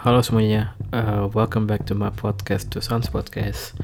Halo 0.00 0.24
semuanya, 0.24 0.72
uh, 0.96 1.28
welcome 1.36 1.68
back 1.68 1.84
to 1.84 1.92
my 1.92 2.08
podcast, 2.08 2.72
to 2.72 2.80
Sounds 2.80 3.12
Podcast. 3.12 3.76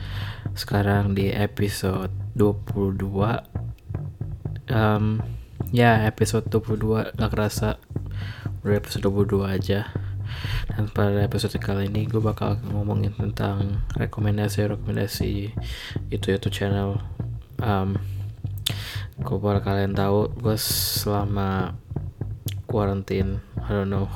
Sekarang 0.56 1.12
di 1.12 1.28
episode 1.28 2.08
22 2.32 3.04
um, 4.72 5.20
Ya, 5.76 6.08
episode 6.08 6.48
22 6.48 7.12
gak 7.20 7.30
kerasa. 7.36 7.76
Udah 8.64 8.80
episode 8.80 9.04
22 9.04 9.44
aja. 9.44 9.92
Dan 10.72 10.88
pada 10.88 11.20
episode 11.20 11.52
kali 11.60 11.92
ini 11.92 12.08
gue 12.08 12.24
bakal 12.24 12.64
ngomongin 12.64 13.12
tentang 13.12 13.84
rekomendasi-rekomendasi 14.00 15.52
itu-itu 16.08 16.48
channel. 16.48 16.96
Um, 17.60 18.00
Gue 19.20 19.36
kalian 19.36 19.92
tahu 19.92 20.32
gue 20.32 20.56
selama 20.56 21.76
quarantine 22.64 23.44
I 23.60 23.68
don't 23.68 23.92
know 23.92 24.08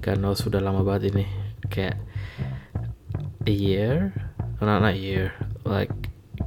karena 0.00 0.32
sudah 0.36 0.60
lama 0.62 0.82
banget 0.86 1.14
ini. 1.14 1.24
Kayak 1.66 1.98
a 3.46 3.52
year? 3.52 4.12
Not, 4.60 4.82
not 4.82 4.92
a 4.92 4.98
year. 4.98 5.36
Like 5.62 5.92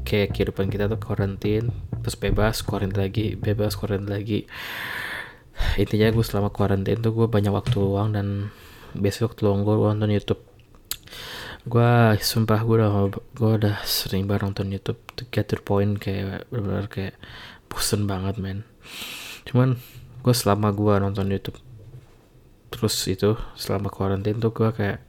kayak 0.06 0.34
kehidupan 0.34 0.70
kita 0.70 0.90
tuh 0.90 1.02
quarantine 1.02 1.70
terus 2.02 2.16
bebas 2.16 2.62
quarantine 2.66 3.02
lagi 3.02 3.26
bebas 3.38 3.78
quarantine 3.78 4.10
lagi. 4.10 4.40
Intinya 5.76 6.10
gue 6.10 6.26
selama 6.26 6.50
quarantine 6.50 7.04
tuh 7.04 7.12
gue 7.12 7.28
banyak 7.28 7.52
waktu 7.52 7.76
luang 7.78 8.16
dan 8.16 8.50
besok 8.96 9.34
waktu 9.34 9.42
luang 9.46 9.62
gue 9.68 9.76
nonton 9.76 10.10
YouTube. 10.10 10.42
Gue 11.68 12.16
sumpah 12.18 12.64
gue 12.64 12.76
udah 12.80 12.92
gue 13.12 13.52
udah 13.60 13.76
sering 13.84 14.26
banget 14.26 14.50
nonton 14.50 14.72
YouTube 14.72 15.00
to 15.20 15.28
get 15.30 15.52
to 15.52 15.60
point 15.60 16.00
kayak 16.00 16.48
benar-benar 16.48 16.88
kayak 16.88 17.16
bosen 17.68 18.08
banget 18.08 18.40
men. 18.40 18.64
Cuman 19.44 19.78
gue 20.24 20.36
selama 20.36 20.72
gue 20.72 20.94
nonton 20.98 21.28
YouTube 21.28 21.60
terus 22.70 22.96
itu 23.10 23.36
selama 23.58 23.90
karantina 23.90 24.38
tuh 24.38 24.54
gue 24.54 24.70
kayak 24.72 25.00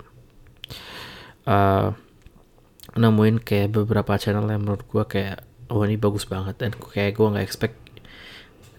uh, 1.47 1.93
nemuin 2.97 3.41
kayak 3.45 3.77
beberapa 3.77 4.17
channel 4.17 4.49
yang 4.49 4.65
menurut 4.65 4.85
gue 4.85 5.05
kayak 5.07 5.45
oh 5.71 5.85
ini 5.87 6.01
bagus 6.01 6.27
banget. 6.27 6.59
Dan 6.59 6.75
kayak 6.75 7.17
gue 7.17 7.27
nggak 7.31 7.47
expect 7.47 7.77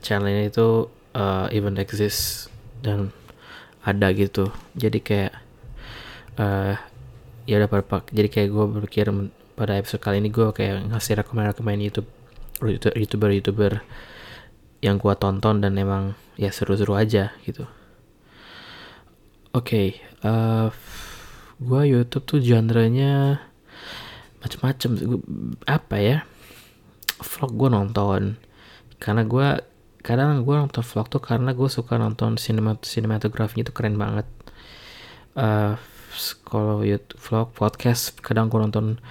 channel 0.04 0.28
ini 0.28 0.52
itu 0.52 0.90
uh, 1.16 1.48
even 1.54 1.80
exist 1.80 2.52
dan 2.84 3.16
ada 3.86 4.12
gitu. 4.12 4.52
Jadi 4.76 5.00
kayak 5.00 5.34
uh, 6.38 6.76
ya 7.46 7.58
udah 7.58 7.70
pada 7.70 8.04
jadi 8.12 8.30
kayak 8.30 8.50
gue 8.52 8.66
berpikir 8.82 9.06
pada 9.58 9.78
episode 9.78 10.02
kali 10.02 10.22
ini 10.22 10.30
gue 10.30 10.54
kayak 10.54 10.90
ngasih 10.90 11.22
rekomend-rekomend 11.22 11.82
YouTube 11.82 12.10
youtuber-youtuber 12.94 13.82
yang 14.82 14.98
gue 15.02 15.14
tonton 15.18 15.62
dan 15.62 15.74
emang 15.78 16.14
ya 16.38 16.54
seru-seru 16.54 16.94
aja 16.98 17.34
gitu 17.46 17.66
Oke, 19.52 19.68
okay, 19.68 19.88
uh, 20.24 20.72
gua 21.60 21.84
YouTube 21.84 22.24
tuh 22.24 22.40
genrenya 22.40 23.44
macam-macam. 24.40 25.20
Apa 25.68 25.96
ya? 26.00 26.18
Vlog 27.20 27.60
gue 27.60 27.68
nonton. 27.68 28.40
Karena 28.96 29.28
gue 29.28 29.60
kadang 30.00 30.48
gue 30.48 30.56
nonton 30.56 30.80
vlog 30.80 31.12
tuh 31.12 31.20
karena 31.20 31.52
gue 31.52 31.68
suka 31.68 32.00
nonton 32.00 32.40
sinemat 32.40 32.88
sinematografinya 32.88 33.68
itu 33.68 33.76
keren 33.76 34.00
banget. 34.00 34.24
Uh, 35.36 35.76
kalau 36.48 36.88
YouTube 36.88 37.20
vlog 37.20 37.52
podcast 37.52 38.24
kadang 38.24 38.48
gue 38.48 38.56
nonton 38.56 39.04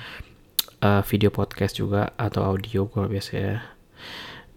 uh, 0.80 1.04
video 1.04 1.28
podcast 1.28 1.76
juga 1.76 2.16
atau 2.16 2.48
audio 2.48 2.88
gue 2.88 3.04
biasanya. 3.12 3.60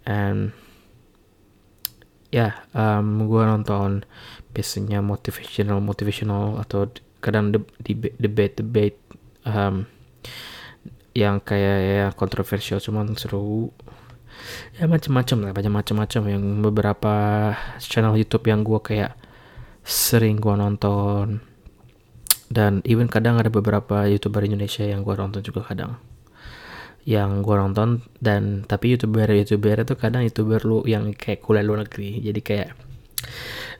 And 0.08 0.56
ya 2.32 2.50
yeah, 2.50 2.54
um, 2.72 3.28
gue 3.28 3.44
nonton 3.44 4.08
biasanya 4.54 5.02
motivational 5.02 5.82
motivational 5.82 6.62
atau 6.62 6.88
kadang 7.20 7.56
debate 8.20 8.60
debate 8.60 8.98
um, 9.48 9.88
yang 11.14 11.38
kayak 11.40 11.78
ya 11.82 12.08
kontroversial 12.18 12.82
cuman 12.82 13.14
seru. 13.14 13.70
Ya 14.76 14.90
macam-macam 14.90 15.38
lah 15.46 15.52
banyak 15.54 15.74
macam-macam. 15.74 16.22
Yang 16.26 16.44
beberapa 16.66 17.14
channel 17.80 18.18
YouTube 18.18 18.50
yang 18.50 18.66
gue 18.66 18.82
kayak 18.82 19.14
sering 19.86 20.42
gue 20.42 20.54
nonton. 20.58 21.40
Dan 22.54 22.82
even 22.86 23.10
kadang 23.10 23.42
ada 23.42 23.50
beberapa 23.50 24.06
youtuber 24.10 24.46
Indonesia 24.46 24.86
yang 24.86 25.06
gue 25.06 25.14
nonton 25.14 25.46
juga 25.46 25.64
kadang. 25.64 26.02
Yang 27.06 27.30
gue 27.46 27.56
nonton 27.62 27.90
dan 28.18 28.66
tapi 28.66 28.98
youtuber 28.98 29.30
youtuber 29.32 29.86
itu 29.86 29.94
kadang 29.98 30.26
youtuber 30.26 30.62
lu 30.66 30.82
yang 30.90 31.14
kayak 31.14 31.46
kuliah 31.46 31.64
luar 31.66 31.86
negeri. 31.86 32.26
Jadi 32.26 32.42
kayak 32.42 32.70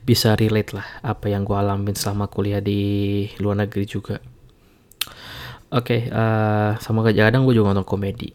bisa 0.04 0.36
relate 0.36 0.76
lah 0.76 0.88
apa 1.00 1.32
yang 1.32 1.48
gue 1.48 1.56
alamin 1.56 1.96
selama 1.96 2.28
kuliah 2.28 2.60
di 2.60 3.26
luar 3.40 3.64
negeri 3.64 3.86
juga. 3.88 4.20
Oke, 5.74 6.06
okay, 6.06 6.14
uh, 6.14 6.78
sama 6.78 7.02
kadang 7.02 7.50
gue 7.50 7.58
juga 7.58 7.74
nonton 7.74 7.88
komedi 7.88 8.30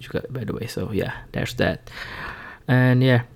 juga 0.00 0.24
by 0.32 0.48
the 0.48 0.56
way 0.56 0.66
so 0.66 0.88
yeah 0.90 1.28
there's 1.30 1.54
that. 1.60 1.86
And 2.64 3.04
yeah 3.04 3.28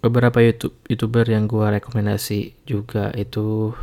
beberapa 0.00 0.38
YouTube 0.38 0.78
youtuber 0.86 1.26
yang 1.26 1.50
gue 1.50 1.66
rekomendasi 1.66 2.54
juga 2.62 3.10
itu 3.18 3.74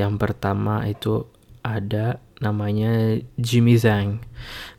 yang 0.00 0.16
pertama 0.16 0.88
itu 0.88 1.28
ada 1.60 2.18
namanya 2.40 3.20
Jimmy 3.36 3.76
Zhang. 3.76 4.24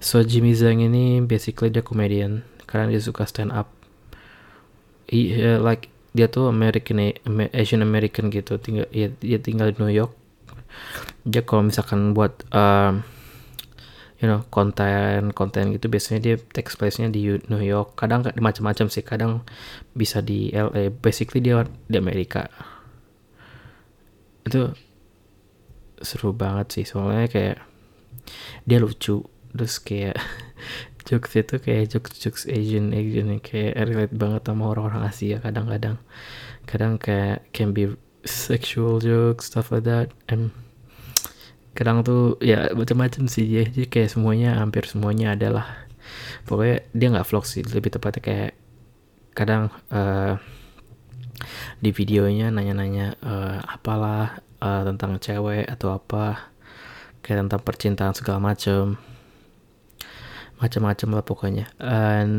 So 0.01 0.25
Jimmy 0.25 0.57
Zhang 0.57 0.81
ini 0.81 1.21
basically 1.21 1.69
dia 1.69 1.85
comedian 1.85 2.41
karena 2.65 2.89
dia 2.89 3.01
suka 3.03 3.29
stand 3.29 3.53
up. 3.53 3.69
He, 5.05 5.35
uh, 5.37 5.61
like 5.61 5.93
dia 6.11 6.27
tuh 6.27 6.51
American 6.51 6.99
Asian 7.55 7.83
American 7.83 8.27
gitu. 8.27 8.59
Tinggal 8.59 8.87
ya, 8.91 9.07
dia 9.19 9.39
tinggal 9.39 9.71
di 9.71 9.77
New 9.79 9.91
York. 9.91 10.11
Dia 11.23 11.43
kalau 11.43 11.67
misalkan 11.67 12.11
buat 12.11 12.43
um, 12.51 13.03
you 14.19 14.27
know 14.29 14.45
konten 14.53 15.33
konten 15.33 15.73
gitu 15.73 15.89
biasanya 15.89 16.19
dia 16.21 16.35
text 16.37 16.77
place 16.77 16.99
nya 16.99 17.07
di 17.07 17.39
New 17.47 17.63
York. 17.63 17.95
Kadang 17.95 18.27
macam-macam 18.27 18.91
sih. 18.91 19.03
Kadang 19.03 19.47
bisa 19.95 20.19
di 20.19 20.51
LA 20.51 20.91
basically 20.91 21.39
dia 21.39 21.63
di 21.87 21.95
Amerika. 21.95 22.51
Itu 24.43 24.75
seru 26.03 26.35
banget 26.35 26.75
sih. 26.75 26.83
Soalnya 26.83 27.31
kayak 27.31 27.57
dia 28.67 28.77
lucu. 28.83 29.23
Terus 29.51 29.79
kayak 29.83 30.15
jokes 31.05 31.33
itu 31.35 31.55
kayak 31.57 31.91
jokes 31.91 32.17
jokes 32.19 32.43
Asian 32.47 32.93
Asian 32.93 33.37
kayak 33.41 33.77
relate 33.89 34.15
banget 34.15 34.41
sama 34.47 34.71
orang-orang 34.71 35.03
Asia 35.07 35.37
kadang-kadang. 35.41 35.97
Kadang 36.69 37.01
kayak 37.01 37.45
can 37.51 37.73
be 37.73 37.93
sexual 38.25 39.01
jokes 39.01 39.49
stuff 39.49 39.73
like 39.73 39.85
that. 39.85 40.13
And 40.29 40.53
kadang 41.73 42.03
tuh 42.03 42.37
ya 42.43 42.69
macam-macam 42.75 43.31
sih 43.31 43.47
ya 43.47 43.63
jadi 43.63 43.87
kayak 43.87 44.09
semuanya 44.11 44.59
hampir 44.59 44.83
semuanya 44.83 45.39
adalah 45.39 45.87
pokoknya 46.45 46.83
dia 46.93 47.07
nggak 47.11 47.27
vlog 47.27 47.45
sih. 47.47 47.65
Lebih 47.65 47.97
tepatnya 47.97 48.21
kayak 48.21 48.51
kadang 49.31 49.71
uh, 49.89 50.35
di 51.81 51.89
videonya 51.89 52.53
nanya-nanya 52.53 53.17
uh, 53.23 53.57
apalah 53.65 54.43
uh, 54.61 54.81
tentang 54.85 55.17
cewek 55.17 55.65
atau 55.65 55.97
apa 55.97 56.51
kayak 57.25 57.47
tentang 57.47 57.61
percintaan 57.61 58.13
segala 58.13 58.39
macam 58.41 58.97
macam-macam 60.61 61.09
lah 61.17 61.25
pokoknya. 61.25 61.65
Dan 61.81 62.29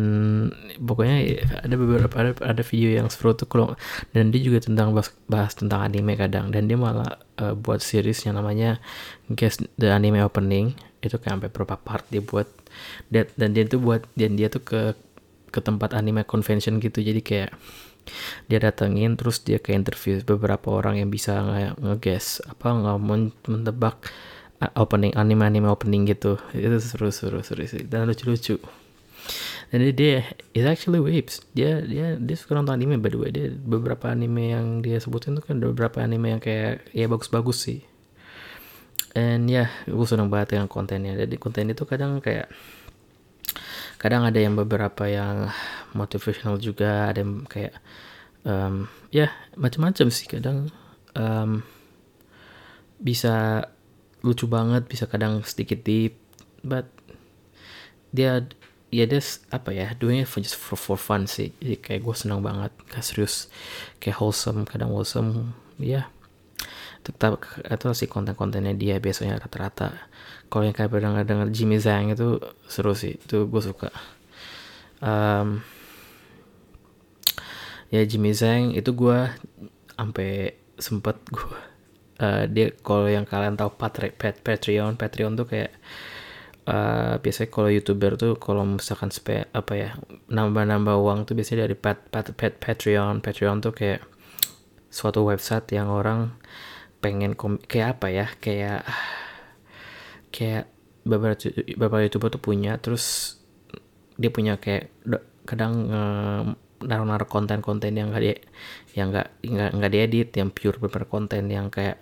pokoknya 0.79 1.43
ada 1.67 1.75
beberapa 1.75 2.15
ada, 2.15 2.33
ada 2.39 2.63
video 2.63 3.03
yang 3.03 3.11
seru 3.11 3.35
tuh 3.35 3.51
kalau 3.51 3.75
dan 4.15 4.31
dia 4.31 4.39
juga 4.39 4.63
tentang 4.63 4.95
bahas, 4.95 5.11
bahas 5.27 5.53
tentang 5.59 5.83
anime 5.83 6.15
kadang. 6.15 6.55
Dan 6.55 6.71
dia 6.71 6.79
malah 6.79 7.19
uh, 7.43 7.59
buat 7.59 7.83
series 7.83 8.23
yang 8.25 8.39
namanya 8.39 8.79
Guess 9.27 9.67
the 9.77 9.91
Anime 9.91 10.23
Opening. 10.23 10.79
Itu 11.03 11.19
kayak 11.19 11.43
sampai 11.43 11.51
berapa 11.51 11.75
part 11.83 12.07
dia 12.09 12.23
buat. 12.23 12.47
Dan, 13.11 13.27
dan 13.35 13.53
dia 13.53 13.67
tuh 13.67 13.83
buat 13.83 14.07
dan 14.15 14.39
dia 14.39 14.47
tuh 14.49 14.63
ke 14.63 14.81
ke 15.53 15.61
tempat 15.61 15.93
anime 15.93 16.23
convention 16.25 16.79
gitu. 16.79 17.03
Jadi 17.03 17.21
kayak 17.21 17.53
dia 18.51 18.59
datengin 18.59 19.15
terus 19.15 19.43
dia 19.47 19.63
ke 19.63 19.71
interview 19.71 20.19
beberapa 20.27 20.75
orang 20.75 20.99
yang 20.99 21.11
bisa 21.11 21.39
nge-guess 21.79 22.43
apa 22.51 22.75
nggak 22.75 22.99
menebak 23.47 23.97
opening 24.79 25.13
anime 25.19 25.43
anime 25.43 25.69
opening 25.69 26.07
gitu. 26.07 26.39
Itu 26.55 26.79
seru 26.79 27.11
seru 27.11 27.41
seru 27.43 27.65
sih. 27.67 27.83
Dan 27.87 28.07
lucu 28.07 28.29
lucu 28.29 28.57
dan 29.73 29.89
dia, 29.97 30.29
is 30.53 30.69
actually 30.69 31.01
waves. 31.01 31.41
Dia 31.57 31.81
dia 31.81 32.21
dia 32.21 32.37
suka 32.37 32.53
nonton 32.53 32.77
anime 32.77 33.01
by 33.01 33.09
the 33.09 33.17
way. 33.17 33.31
Dia 33.33 33.49
beberapa 33.57 34.13
anime 34.13 34.53
yang 34.53 34.67
dia 34.85 35.01
sebutin 35.01 35.33
tuh 35.41 35.45
kan 35.49 35.57
beberapa 35.57 36.05
anime 36.05 36.37
yang 36.37 36.43
kayak 36.45 36.93
ya 36.93 37.09
bagus 37.09 37.33
bagus 37.33 37.65
sih. 37.65 37.81
And 39.17 39.49
ya 39.49 39.65
yeah, 39.65 39.69
gue 39.89 40.05
seneng 40.05 40.29
banget 40.29 40.57
dengan 40.57 40.69
kontennya. 40.69 41.17
Jadi 41.17 41.41
konten 41.41 41.73
itu 41.73 41.89
kadang 41.89 42.21
kayak 42.21 42.53
kadang 43.97 44.29
ada 44.29 44.37
yang 44.37 44.61
beberapa 44.61 45.09
yang 45.09 45.49
motivational 45.97 46.61
juga 46.61 47.09
ada 47.09 47.25
yang 47.25 47.49
kayak 47.49 47.73
um, 48.45 48.93
ya 49.09 49.29
yeah, 49.29 49.31
macam-macam 49.57 50.13
sih 50.13 50.29
kadang. 50.29 50.69
Um, 51.17 51.65
bisa 53.01 53.67
lucu 54.23 54.47
banget 54.47 54.87
bisa 54.87 55.11
kadang 55.11 55.43
sedikit 55.43 55.83
deep 55.83 56.19
but 56.63 56.87
dia 58.15 58.47
ya 58.93 59.05
dia 59.09 59.21
apa 59.51 59.73
ya 59.73 59.97
doing 59.97 60.23
it 60.23 60.29
for 60.29 60.45
just 60.45 60.55
for, 60.55 60.77
for 60.77 61.01
fun 61.01 61.25
sih. 61.25 61.51
Jadi 61.59 61.81
kayak 61.81 62.01
gue 62.05 62.15
senang 62.15 62.45
banget 62.45 62.71
gak 62.93 63.03
serius 63.03 63.49
kayak 63.99 64.21
wholesome 64.21 64.69
kadang 64.69 64.93
wholesome 64.93 65.57
ya. 65.81 66.05
Yeah. 66.05 66.07
tetap 67.03 67.43
itu 67.67 67.87
sih 67.99 68.07
konten-kontennya 68.07 68.79
dia 68.79 69.03
biasanya 69.03 69.43
rata-rata. 69.43 69.91
Kalau 70.47 70.63
yang 70.63 70.77
kayak 70.77 70.87
pernah 70.95 71.27
denger 71.27 71.51
Jimmy 71.51 71.83
Zhang 71.83 72.15
itu 72.15 72.39
seru 72.71 72.95
sih 72.95 73.19
itu 73.19 73.51
gue 73.51 73.63
suka. 73.63 73.91
Um, 75.03 75.67
ya 77.91 78.07
Jimmy 78.07 78.31
Zhang 78.39 78.79
itu 78.79 78.95
gue 78.95 79.19
sampai 79.99 80.55
sempet 80.79 81.19
gue 81.27 81.72
uh, 82.23 82.45
dia 82.47 82.71
kalau 82.81 83.11
yang 83.11 83.27
kalian 83.27 83.59
tahu 83.59 83.75
Patreon 83.75 84.95
Patreon 84.95 85.33
tuh 85.35 85.47
kayak 85.51 85.75
uh, 86.71 87.19
biasanya 87.19 87.51
kalau 87.51 87.71
youtuber 87.71 88.15
tuh 88.15 88.39
kalau 88.39 88.63
misalkan 88.63 89.11
spe, 89.11 89.51
apa 89.51 89.73
ya 89.75 89.91
nambah-nambah 90.31 90.97
uang 91.03 91.27
tuh 91.27 91.35
biasanya 91.35 91.67
dari 91.67 91.77
pat, 91.77 92.07
pat, 92.09 92.31
pat, 92.39 92.55
Patreon. 92.63 93.19
Patreon 93.23 93.59
tuh 93.63 93.75
kayak 93.75 94.01
suatu 94.93 95.25
website 95.27 95.67
yang 95.75 95.89
orang 95.91 96.37
pengen 97.03 97.35
kom 97.35 97.59
kayak 97.59 97.99
apa 97.99 98.07
ya 98.15 98.27
kayak 98.39 98.87
kayak 100.31 100.71
beberapa 101.03 101.35
beberapa 101.75 102.07
youtuber 102.07 102.31
tuh 102.31 102.43
punya 102.43 102.79
terus 102.79 103.37
dia 104.15 104.31
punya 104.31 104.61
kayak 104.61 104.95
kadang 105.43 105.75
uh, 105.91 106.43
naruh-naruh 106.83 107.27
konten-konten 107.27 107.95
yang 107.95 108.15
gak 108.15 108.23
dia 108.23 108.37
yang 108.95 109.11
gak 109.11 109.35
nggak 109.43 109.71
nggak 109.75 109.91
diedit 109.91 110.31
yang 110.39 110.51
pure 110.55 110.79
beberapa 110.79 111.09
konten 111.09 111.51
yang 111.51 111.71
kayak 111.71 111.99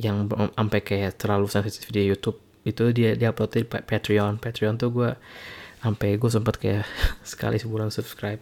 yang 0.00 0.26
sampai 0.56 0.80
kayak 0.80 1.20
terlalu 1.20 1.46
sensitif 1.52 1.92
di 1.92 2.08
YouTube 2.08 2.40
itu 2.64 2.92
dia 2.92 3.16
dia 3.16 3.32
upload 3.32 3.52
di 3.52 3.64
Patreon. 3.64 4.40
Patreon 4.40 4.76
tuh 4.80 4.90
gue 4.92 5.10
sampai 5.80 6.20
gue 6.20 6.30
sempet 6.30 6.54
kayak 6.60 6.84
sekali 7.30 7.56
sebulan 7.56 7.92
subscribe. 7.92 8.40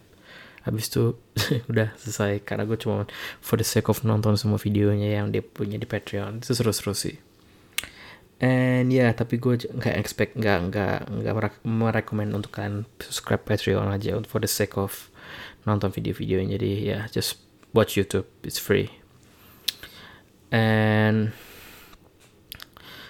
Habis 0.63 0.91
itu 0.91 1.15
udah 1.71 1.95
selesai 1.99 2.43
karena 2.43 2.67
gue 2.67 2.75
cuma 2.79 3.07
for 3.39 3.55
the 3.59 3.67
sake 3.67 3.87
of 3.87 4.03
nonton 4.03 4.35
semua 4.35 4.59
videonya 4.59 5.19
yang 5.19 5.31
dia 5.31 5.43
punya 5.43 5.79
di 5.79 5.87
Patreon. 5.87 6.43
Itu 6.43 6.55
seru-seru 6.55 6.95
sih. 6.95 7.15
And 8.39 8.87
ya 8.87 9.07
yeah, 9.07 9.11
tapi 9.11 9.35
gue 9.35 9.67
nggak 9.67 9.95
expect 9.99 10.39
nggak 10.39 10.71
nggak 10.71 10.97
nggak 11.11 11.35
merekomend 11.67 12.31
untuk 12.31 12.55
kalian 12.55 12.87
subscribe 13.03 13.43
Patreon 13.43 13.91
aja 13.91 14.15
for 14.23 14.39
the 14.39 14.47
sake 14.47 14.79
of 14.79 15.11
nonton 15.67 15.91
video-videonya. 15.91 16.55
Jadi 16.55 16.71
ya 16.87 16.87
yeah, 16.87 17.03
just 17.11 17.39
watch 17.75 17.99
YouTube. 17.99 18.27
It's 18.47 18.59
free. 18.59 18.91
And 20.55 21.35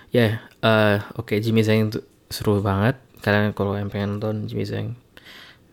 ya 0.10 0.20
yeah, 0.20 0.34
uh, 0.66 0.98
oke 1.18 1.30
okay, 1.30 1.38
Jimmy 1.44 1.62
Zhang 1.62 1.90
itu 1.90 2.02
seru 2.30 2.62
banget. 2.62 2.98
Kalian 3.20 3.52
kalau 3.52 3.76
yang 3.76 3.92
pengen 3.92 4.18
nonton 4.18 4.48
Jimmy 4.48 4.66
Zhang 4.66 4.96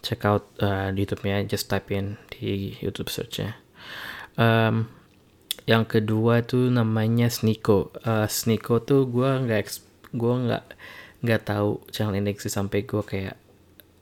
check 0.04 0.22
out 0.24 0.46
uh, 0.62 0.92
di 0.92 1.04
YouTube-nya. 1.04 1.46
Just 1.48 1.70
type 1.72 1.88
in 1.90 2.20
di 2.30 2.76
YouTube 2.78 3.08
search-nya. 3.10 3.58
Um, 4.36 4.92
yang 5.66 5.88
kedua 5.88 6.46
tuh 6.46 6.70
namanya 6.70 7.26
Sniko 7.26 7.90
uh, 8.06 8.30
Sniko 8.30 8.78
tuh 8.84 9.08
gue 9.10 9.26
nggak 9.26 9.66
gue 10.14 10.34
nggak 10.46 10.64
nggak 11.26 11.42
tahu 11.42 11.82
channel 11.90 12.14
ini 12.14 12.38
sih 12.38 12.52
sampai 12.52 12.86
gue 12.86 13.02
kayak 13.02 13.34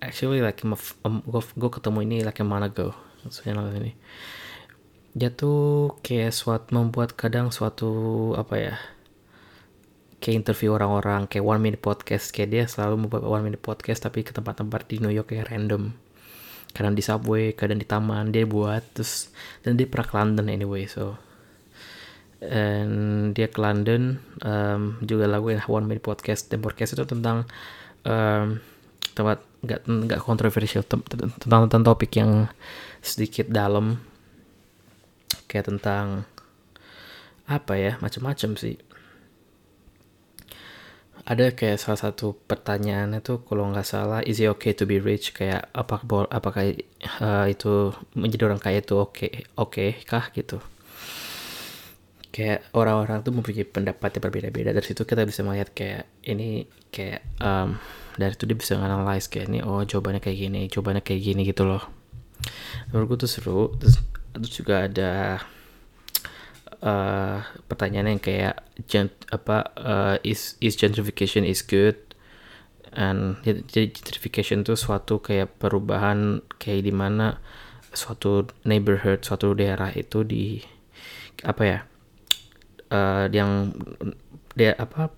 actually 0.04 0.44
like 0.44 0.60
um, 1.06 1.24
gue 1.32 1.70
ketemu 1.72 1.98
ini 2.04 2.16
like 2.20 2.42
a 2.42 2.44
month 2.44 2.68
ago 2.68 2.92
channel 3.32 3.72
ini. 3.72 3.96
Dia 5.14 5.30
tuh 5.30 5.94
kayak 6.02 6.34
suatu 6.34 6.74
membuat 6.74 7.14
kadang 7.14 7.54
suatu 7.54 8.34
apa 8.34 8.54
ya 8.58 8.74
kayak 10.24 10.40
interview 10.40 10.72
orang-orang 10.72 11.28
kayak 11.28 11.44
one 11.44 11.60
minute 11.60 11.84
podcast 11.84 12.32
kayak 12.32 12.48
dia 12.48 12.64
selalu 12.64 13.04
membuat 13.04 13.28
one 13.28 13.44
minute 13.44 13.60
podcast 13.60 14.08
tapi 14.08 14.24
ke 14.24 14.32
tempat-tempat 14.32 14.88
di 14.88 14.96
New 15.04 15.12
York 15.12 15.36
kayak 15.36 15.52
random. 15.52 15.92
Kadang 16.72 16.96
di 16.96 17.04
subway 17.04 17.52
kadang 17.52 17.76
di 17.76 17.84
taman 17.84 18.32
dia 18.32 18.48
buat 18.48 18.80
terus 18.96 19.28
dan 19.60 19.76
dia 19.76 19.84
pernah 19.84 20.08
ke 20.08 20.14
London 20.16 20.48
anyway 20.48 20.88
so. 20.88 21.20
And 22.40 23.36
dia 23.36 23.52
ke 23.52 23.60
London 23.60 24.16
um, 24.40 24.96
juga 25.04 25.28
lakuin 25.28 25.60
one 25.68 25.84
minute 25.84 26.00
podcast 26.00 26.48
dan 26.48 26.64
podcast 26.64 26.96
itu 26.96 27.04
tentang 27.04 27.44
um, 28.08 28.64
tempat 29.12 29.44
nggak 29.60 29.80
nggak 29.84 30.20
kontroversial 30.24 30.88
tentang 30.88 31.68
tentang 31.68 31.84
topik 31.84 32.16
yang 32.16 32.48
sedikit 33.04 33.52
dalam. 33.52 34.00
Kayak 35.52 35.68
tentang 35.68 36.24
apa 37.44 37.76
ya 37.76 38.00
macam-macam 38.00 38.56
sih 38.56 38.93
ada 41.24 41.54
kayak 41.54 41.78
salah 41.80 41.96
satu 41.96 42.34
pertanyaannya 42.50 43.22
tuh 43.22 43.46
kalau 43.46 43.70
nggak 43.70 43.86
salah 43.86 44.20
is 44.26 44.42
it 44.42 44.50
okay 44.50 44.74
to 44.74 44.84
be 44.84 44.98
rich? 44.98 45.32
Kayak 45.32 45.70
apa 45.72 46.02
apakah 46.28 46.74
uh, 47.22 47.46
itu 47.48 47.94
menjadi 48.18 48.50
orang 48.50 48.60
kaya 48.60 48.82
itu 48.82 48.98
oke 48.98 49.14
okay, 49.14 49.32
oke 49.56 49.72
okay 49.72 49.90
kah 50.04 50.28
gitu. 50.34 50.58
Kayak 52.34 52.66
orang-orang 52.74 53.22
tuh 53.22 53.32
mempunyai 53.32 53.64
pendapat 53.64 54.18
yang 54.18 54.22
berbeda-beda. 54.28 54.70
Dari 54.74 54.84
situ 54.84 55.06
kita 55.06 55.22
bisa 55.24 55.40
melihat 55.46 55.70
kayak 55.70 56.10
ini 56.26 56.66
kayak 56.90 57.22
um, 57.40 57.78
dari 58.18 58.34
itu 58.36 58.44
dia 58.44 58.58
bisa 58.58 58.74
analyze 58.76 59.30
kayak 59.30 59.48
ini 59.48 59.58
oh 59.62 59.82
jawabannya 59.82 60.22
kayak 60.22 60.38
gini 60.38 60.60
jawabannya 60.66 61.02
kayak 61.06 61.22
gini 61.24 61.42
gitu 61.46 61.64
loh. 61.64 61.82
Menurut 62.90 63.16
gue 63.16 63.18
tuh 63.24 63.30
seru. 63.30 63.62
Terus, 63.80 63.96
terus 64.34 64.50
juga 64.50 64.90
ada 64.90 65.40
uh, 66.84 67.40
pertanyaan 67.66 68.14
yang 68.14 68.22
kayak 68.22 68.60
gent 68.84 69.10
apa 69.32 69.72
uh, 69.80 70.16
is 70.20 70.60
is 70.60 70.76
gentrification 70.76 71.42
is 71.42 71.64
good? 71.64 71.96
And 72.94 73.40
jadi 73.42 73.90
gentrification 73.90 74.62
itu 74.62 74.78
suatu 74.78 75.18
kayak 75.18 75.58
perubahan 75.58 76.44
kayak 76.62 76.86
di 76.86 76.92
mana 76.94 77.42
suatu 77.94 78.46
neighborhood 78.62 79.26
suatu 79.26 79.56
daerah 79.56 79.90
itu 79.94 80.22
di 80.22 80.62
apa 81.42 81.62
ya 81.64 81.78
uh, 82.94 83.26
yang 83.30 83.74
dia 84.54 84.78
apa 84.78 85.10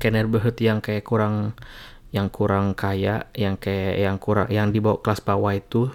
kayak 0.00 0.14
neighborhood 0.14 0.56
yang 0.60 0.78
kayak 0.80 1.04
kurang 1.04 1.52
yang 2.08 2.32
kurang 2.32 2.72
kaya 2.72 3.28
yang 3.36 3.60
kayak 3.60 4.00
yang 4.00 4.16
kurang 4.16 4.48
yang 4.48 4.72
di 4.72 4.80
bawah 4.80 5.04
kelas 5.04 5.20
bawah 5.20 5.52
itu 5.52 5.92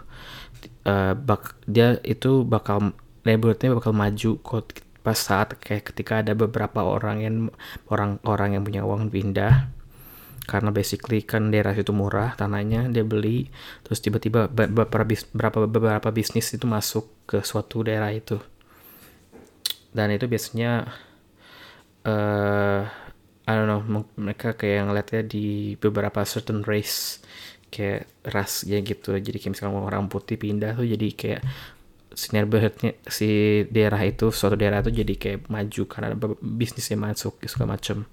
uh, 0.86 1.14
bak 1.18 1.58
dia 1.66 1.98
itu 2.06 2.46
bakal 2.46 2.94
neighborhoodnya 3.24 3.76
bakal 3.76 3.96
maju 3.96 4.32
pas 5.04 5.20
saat 5.20 5.60
kayak 5.60 5.92
ketika 5.92 6.24
ada 6.24 6.32
beberapa 6.32 6.80
orang 6.80 7.18
yang 7.20 7.36
orang-orang 7.92 8.56
yang 8.56 8.64
punya 8.64 8.82
uang 8.88 9.12
pindah. 9.12 9.68
Karena 10.44 10.76
basically 10.76 11.24
kan 11.24 11.56
daerah 11.56 11.72
itu 11.72 11.96
murah 11.96 12.36
tanahnya 12.36 12.92
dia 12.92 13.04
beli. 13.08 13.48
Terus 13.84 14.04
tiba-tiba 14.04 14.52
beberapa 14.52 15.08
beberapa 15.08 15.68
beberapa 15.68 16.10
bisnis 16.12 16.52
itu 16.52 16.68
masuk 16.68 17.08
ke 17.28 17.40
suatu 17.44 17.84
daerah 17.84 18.12
itu. 18.12 18.40
Dan 19.96 20.12
itu 20.12 20.28
biasanya 20.28 20.84
uh, 22.04 22.82
I 23.44 23.52
don't 23.56 23.72
know 23.72 23.84
mereka 24.20 24.56
kayak 24.56 24.88
ngeliatnya 24.88 25.22
di 25.24 25.80
beberapa 25.80 26.24
certain 26.28 26.64
race. 26.68 27.24
Kayak 27.72 28.12
ras 28.28 28.68
ya 28.68 28.84
gitu. 28.84 29.16
Jadi 29.16 29.40
kayak 29.40 29.56
misalnya 29.56 29.80
orang 29.80 30.12
putih 30.12 30.36
pindah 30.36 30.76
tuh 30.76 30.88
jadi 30.88 31.08
kayak 31.16 31.42
si 32.14 32.34
neighborhoodnya 32.34 32.98
si 33.10 33.30
daerah 33.70 34.02
itu 34.06 34.30
suatu 34.30 34.56
daerah 34.58 34.82
itu 34.86 35.04
jadi 35.04 35.14
kayak 35.18 35.40
maju 35.50 35.84
karena 35.90 36.08
bisnisnya 36.40 36.98
masuk 36.98 37.42
segala 37.46 37.78
macam 37.78 38.06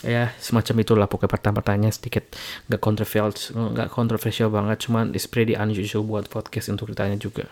ya 0.00 0.32
semacam 0.40 0.74
itulah 0.80 1.06
pokoknya 1.12 1.52
pertanyaan 1.52 1.92
sedikit. 1.92 2.32
Nggak 2.68 2.80
kontroversial 2.80 3.28
nggak 3.52 3.88
kontroversial 3.92 4.48
banget 4.48 4.88
cuman 4.88 5.12
it's 5.12 5.28
pretty 5.28 5.52
unusual 5.52 6.04
buat 6.04 6.26
podcast 6.32 6.72
untuk 6.72 6.92
ditanya 6.92 7.20
juga. 7.20 7.48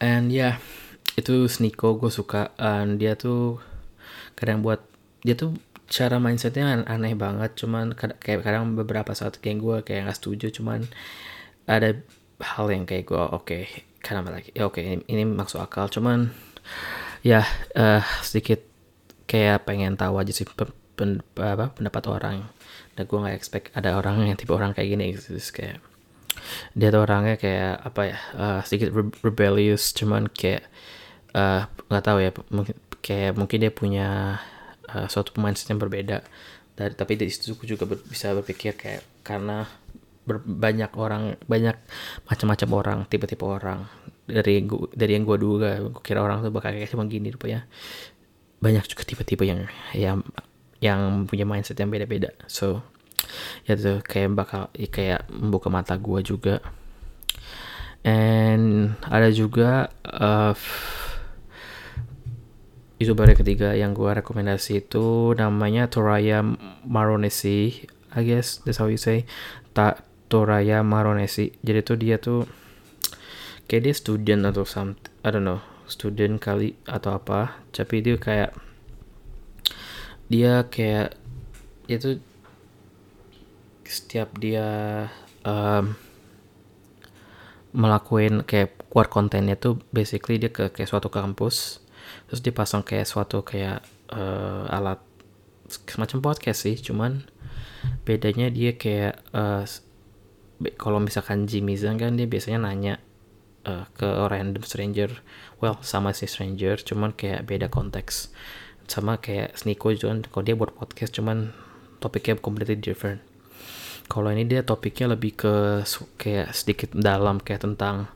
And 0.00 0.32
ya 0.32 0.40
yeah, 0.40 0.54
itu 1.20 1.46
Sniko 1.46 2.00
gue 2.00 2.08
suka. 2.08 2.56
And 2.56 2.96
dia 2.96 3.14
tuh 3.20 3.60
kadang 4.32 4.64
buat 4.64 4.80
dia 5.22 5.36
tuh 5.36 5.54
cara 5.92 6.16
mindsetnya 6.16 6.88
aneh 6.88 7.12
banget 7.12 7.52
cuman 7.52 7.92
kayak 7.92 8.40
kadang 8.40 8.72
beberapa 8.72 9.12
saat 9.12 9.36
kayak 9.44 9.60
gue 9.60 9.76
kayak 9.84 10.08
nggak 10.08 10.16
setuju 10.16 10.46
cuman 10.48 10.88
ada 11.68 12.00
hal 12.40 12.66
yang 12.72 12.88
kayak 12.88 13.12
gue 13.12 13.20
oke 13.20 13.44
okay, 13.44 13.84
karena 14.02 14.26
lagi 14.26 14.50
ya 14.52 14.66
oke 14.66 14.82
okay, 14.82 15.00
ini, 15.06 15.22
maksud 15.22 15.62
akal. 15.62 15.86
Cuman 15.86 16.34
ya 17.22 17.46
uh, 17.78 18.02
sedikit 18.20 18.60
kayak 19.30 19.64
pengen 19.64 19.94
tahu 19.94 20.18
aja 20.18 20.34
sih 20.34 20.44
pen, 20.44 20.74
pen, 20.98 21.10
apa, 21.38 21.70
pendapat 21.72 22.04
orang. 22.10 22.36
Dan 22.92 23.08
gue 23.08 23.18
nggak 23.22 23.36
expect 23.38 23.72
ada 23.72 23.96
orang 23.96 24.26
yang 24.26 24.36
tipe 24.36 24.52
orang 24.52 24.74
kayak 24.74 24.90
gini 24.92 25.16
gitu. 25.16 25.38
Kayak 25.38 25.80
dia 26.76 26.88
tuh 26.92 27.06
orangnya 27.06 27.38
kayak 27.38 27.74
apa 27.80 28.02
ya 28.10 28.18
uh, 28.36 28.60
sedikit 28.66 28.92
rebellious. 29.22 29.94
Cuman 29.96 30.28
kayak 30.28 30.66
eh, 31.32 31.62
nggak 31.64 32.02
uh, 32.02 32.06
tahu 32.06 32.18
ya 32.20 32.30
mungkin 32.52 32.76
kayak 33.00 33.32
mungkin 33.38 33.58
dia 33.64 33.72
punya 33.72 34.08
uh, 34.92 35.06
suatu 35.08 35.32
mindset 35.40 35.72
yang 35.72 35.80
berbeda. 35.80 36.20
Dari 36.76 36.92
tapi 36.92 37.16
dari 37.16 37.32
situ 37.32 37.56
juga 37.64 37.88
ber, 37.88 38.02
bisa 38.04 38.32
berpikir 38.36 38.76
kayak 38.76 39.02
karena 39.24 39.64
banyak 40.26 40.92
orang 40.94 41.34
banyak 41.50 41.76
macam-macam 42.30 42.68
orang 42.72 42.98
tipe-tipe 43.10 43.42
orang. 43.42 43.86
Dari 44.22 44.62
gua, 44.62 44.86
dari 44.94 45.18
yang 45.18 45.26
gue 45.26 45.38
duga 45.38 45.82
gue 45.82 46.02
kira 46.02 46.22
orang 46.22 46.46
tuh 46.46 46.54
bakal 46.54 46.72
kayak 46.72 46.90
cuma 46.90 47.06
gini 47.10 47.34
rupanya. 47.34 47.66
Banyak 48.62 48.86
juga 48.86 49.02
tipe-tipe 49.02 49.42
yang 49.42 49.66
yang 49.92 50.22
yang 50.78 51.26
punya 51.26 51.42
mindset 51.42 51.78
yang 51.78 51.90
beda-beda. 51.90 52.30
So 52.46 52.86
ya 53.66 53.74
tuh 53.78 54.02
kayak 54.02 54.34
bakal 54.34 54.70
ya 54.74 54.88
kayak 54.90 55.20
membuka 55.30 55.68
mata 55.70 55.98
gue 55.98 56.20
juga. 56.22 56.62
And 58.02 58.98
ada 59.06 59.30
juga 59.30 59.90
uh, 60.02 60.54
youtuber 62.98 63.30
yang 63.30 63.40
ketiga 63.42 63.68
yang 63.74 63.90
gue 63.94 64.10
rekomendasi 64.10 64.86
itu 64.86 65.34
namanya 65.34 65.90
Toraya 65.90 66.42
Maronesi 66.86 67.86
I 68.14 68.22
guess 68.22 68.60
that's 68.62 68.78
how 68.78 68.86
you 68.86 69.00
say. 69.00 69.24
Tak 69.72 70.11
Toraya 70.32 70.80
Maronesi. 70.80 71.52
Jadi 71.60 71.80
tuh 71.84 71.96
dia 72.00 72.16
tuh 72.16 72.48
kayak 73.68 73.82
dia 73.84 73.92
student 73.92 74.48
atau 74.48 74.64
some 74.64 74.96
I 75.20 75.28
don't 75.28 75.44
know 75.44 75.60
student 75.84 76.40
kali 76.40 76.72
atau 76.88 77.20
apa. 77.20 77.60
Tapi 77.68 78.00
dia 78.00 78.16
kayak 78.16 78.56
dia 80.32 80.64
kayak 80.72 81.20
itu 81.92 82.16
setiap 83.84 84.40
dia 84.40 84.64
um, 85.44 85.92
melakukan 87.76 88.48
kayak 88.48 88.72
keluar 88.88 89.12
kontennya 89.12 89.60
tuh 89.60 89.84
basically 89.92 90.40
dia 90.40 90.48
ke 90.48 90.72
kayak 90.72 90.88
suatu 90.88 91.12
kampus. 91.12 91.84
Terus 92.32 92.40
dipasang 92.40 92.80
kayak 92.88 93.04
suatu 93.04 93.44
kayak 93.44 93.84
uh, 94.08 94.64
alat 94.72 95.00
semacam 95.68 96.32
podcast 96.32 96.68
sih 96.68 96.76
cuman 96.76 97.24
bedanya 98.04 98.52
dia 98.52 98.76
kayak 98.76 99.20
uh, 99.32 99.64
kalau 100.78 101.02
misalkan 101.02 101.50
Jimmy 101.50 101.74
Zhang 101.74 101.98
kan 101.98 102.14
dia 102.14 102.30
biasanya 102.30 102.68
nanya 102.68 102.94
uh, 103.66 103.86
ke 103.94 104.06
random 104.06 104.62
stranger. 104.62 105.10
Well 105.58 105.78
sama 105.82 106.14
si 106.14 106.26
stranger 106.26 106.78
cuman 106.78 107.14
kayak 107.14 107.46
beda 107.46 107.66
konteks. 107.70 108.30
Sama 108.86 109.18
kayak 109.18 109.56
Sniko 109.58 109.94
juga 109.94 110.18
kalau 110.30 110.44
dia 110.44 110.54
buat 110.58 110.74
podcast 110.74 111.14
cuman 111.14 111.54
topiknya 112.02 112.38
completely 112.38 112.78
different. 112.78 113.22
Kalau 114.10 114.28
ini 114.34 114.44
dia 114.44 114.66
topiknya 114.66 115.14
lebih 115.14 115.38
ke 115.38 115.54
kayak 116.18 116.52
sedikit 116.52 116.90
dalam 116.92 117.38
kayak 117.38 117.64
tentang 117.64 118.10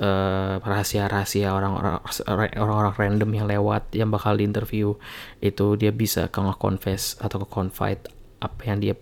uh, 0.00 0.62
rahasia-rahasia 0.62 1.50
orang-orang 1.52 1.98
orang-orang 2.56 2.94
random 2.96 3.30
yang 3.34 3.46
lewat 3.50 3.92
yang 3.92 4.08
bakal 4.08 4.38
diinterview. 4.38 4.94
Itu 5.42 5.74
dia 5.74 5.90
bisa 5.90 6.30
kalau 6.30 6.54
confess 6.54 7.18
atau 7.18 7.42
confide 7.44 8.08
apa 8.38 8.62
yang 8.66 8.78
dia 8.78 8.94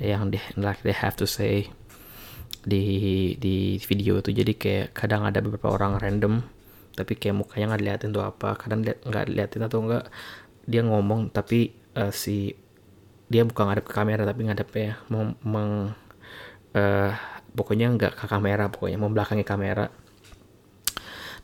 yang 0.00 0.28
dia 0.28 0.42
like 0.60 0.80
they 0.84 0.92
have 0.92 1.16
to 1.16 1.24
say 1.24 1.68
di 2.66 2.84
di 3.38 3.78
video 3.78 4.18
itu 4.18 4.34
jadi 4.34 4.52
kayak 4.58 4.86
kadang 4.94 5.22
ada 5.22 5.38
beberapa 5.38 5.70
orang 5.70 6.02
random 6.02 6.42
tapi 6.96 7.14
kayak 7.14 7.36
mukanya 7.38 7.74
nggak 7.74 7.80
diliatin 7.84 8.10
tuh 8.10 8.24
apa 8.24 8.56
kadang 8.58 8.82
nggak 8.82 9.24
diliatin 9.30 9.62
atau 9.68 9.78
enggak 9.84 10.04
dia 10.66 10.82
ngomong 10.82 11.30
tapi 11.30 11.76
uh, 11.94 12.10
si 12.10 12.56
dia 13.26 13.42
bukan 13.42 13.70
ngadep 13.70 13.86
ke 13.86 13.94
kamera 13.94 14.22
tapi 14.26 14.40
ngadep 14.46 14.70
ya 14.74 14.98
mau 15.10 15.34
meng 15.46 15.94
uh, 16.74 17.12
pokoknya 17.56 17.90
nggak 17.96 18.12
ke 18.14 18.24
kamera 18.28 18.68
pokoknya 18.68 18.98
mau 19.00 19.10
belakangi 19.10 19.42
kamera. 19.42 19.88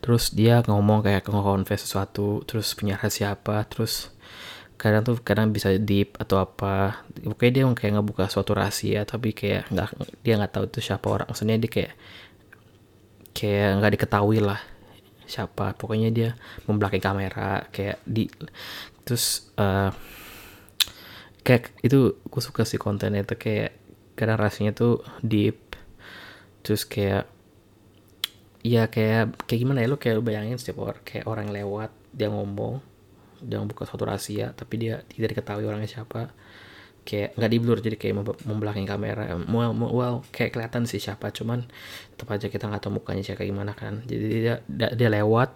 Terus 0.03 0.35
dia 0.35 0.59
ngomong 0.67 0.99
kayak 0.99 1.31
nge-confess 1.31 1.87
sesuatu 1.87 2.43
terus 2.43 2.75
punya 2.75 2.99
rahasia 2.99 3.31
apa 3.31 3.63
terus 3.63 4.11
kadang 4.77 5.01
tuh 5.05 5.15
kadang 5.21 5.49
bisa 5.53 5.71
deep 5.79 6.19
atau 6.19 6.41
apa. 6.41 7.05
Pokoknya 7.23 7.51
dia 7.51 7.63
kayak 7.71 7.91
nggak 7.99 8.07
buka 8.07 8.23
suatu 8.27 8.51
rahasia 8.57 9.07
tapi 9.07 9.31
kayak 9.31 9.71
nggak 9.71 9.89
dia 10.25 10.33
nggak 10.39 10.53
tahu 10.53 10.65
itu 10.69 10.79
siapa 10.83 11.07
orang. 11.07 11.27
Maksudnya 11.29 11.57
dia 11.61 11.71
kayak 11.71 11.93
kayak 13.33 13.69
nggak 13.79 13.91
diketahui 13.99 14.39
lah 14.43 14.59
siapa. 15.25 15.77
Pokoknya 15.79 16.09
dia 16.11 16.29
membelakangi 16.67 17.03
kamera 17.03 17.67
kayak 17.71 18.03
di 18.03 18.27
terus 19.03 19.51
uh, 19.59 19.91
kayak 21.43 21.75
itu 21.83 22.15
gue 22.23 22.41
suka 22.43 22.63
sih 22.63 22.79
kontennya 22.79 23.23
itu 23.23 23.35
kayak 23.35 23.71
kadang 24.19 24.37
rasanya 24.39 24.71
tuh 24.75 25.03
deep. 25.23 25.75
Terus 26.63 26.87
kayak 26.87 27.27
ya 28.63 28.87
kayak 28.87 29.43
kayak 29.43 29.59
gimana 29.59 29.83
ya 29.83 29.91
lo 29.91 29.99
kayak 29.99 30.15
lo 30.19 30.23
bayangin 30.23 30.55
setiap 30.55 30.87
orang 30.87 31.03
kayak 31.03 31.27
orang 31.27 31.51
lewat 31.51 31.91
dia 32.15 32.31
ngomong 32.31 32.92
dia 33.43 33.59
buka 33.63 33.83
suatu 33.83 34.07
rahasia 34.07 34.55
tapi 34.55 34.79
dia 34.79 35.03
tidak 35.11 35.37
diketahui 35.37 35.67
orangnya 35.67 35.89
siapa. 35.89 36.31
Kayak 37.03 37.35
nggak 37.35 37.51
di 37.51 37.57
blur 37.59 37.77
jadi 37.83 37.95
kayak 37.99 38.15
membelakangi 38.47 38.87
kamera. 38.87 39.35
Well, 39.51 39.75
well 39.75 40.15
kayak 40.31 40.55
kelihatan 40.55 40.87
sih 40.87 41.03
siapa 41.03 41.35
cuman 41.35 41.67
tetap 42.15 42.31
aja 42.31 42.47
kita 42.47 42.71
nggak 42.71 42.79
tahu 42.87 43.03
mukanya 43.03 43.23
siapa 43.27 43.43
gimana 43.43 43.75
kan. 43.75 44.07
Jadi 44.07 44.25
dia 44.47 44.63
dia 44.71 45.09
lewat 45.11 45.51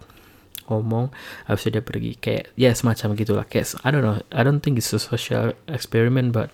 ngomong 0.68 1.16
habis 1.48 1.72
dia 1.72 1.80
pergi. 1.80 2.20
Kayak 2.20 2.52
ya 2.60 2.76
semacam 2.76 3.16
gitulah. 3.16 3.46
Kayak 3.48 3.80
I 3.88 3.90
don't 3.96 4.04
know 4.04 4.20
I 4.36 4.44
don't 4.44 4.60
think 4.60 4.76
it's 4.76 4.92
a 4.92 5.00
social 5.00 5.56
experiment 5.72 6.36
but 6.36 6.52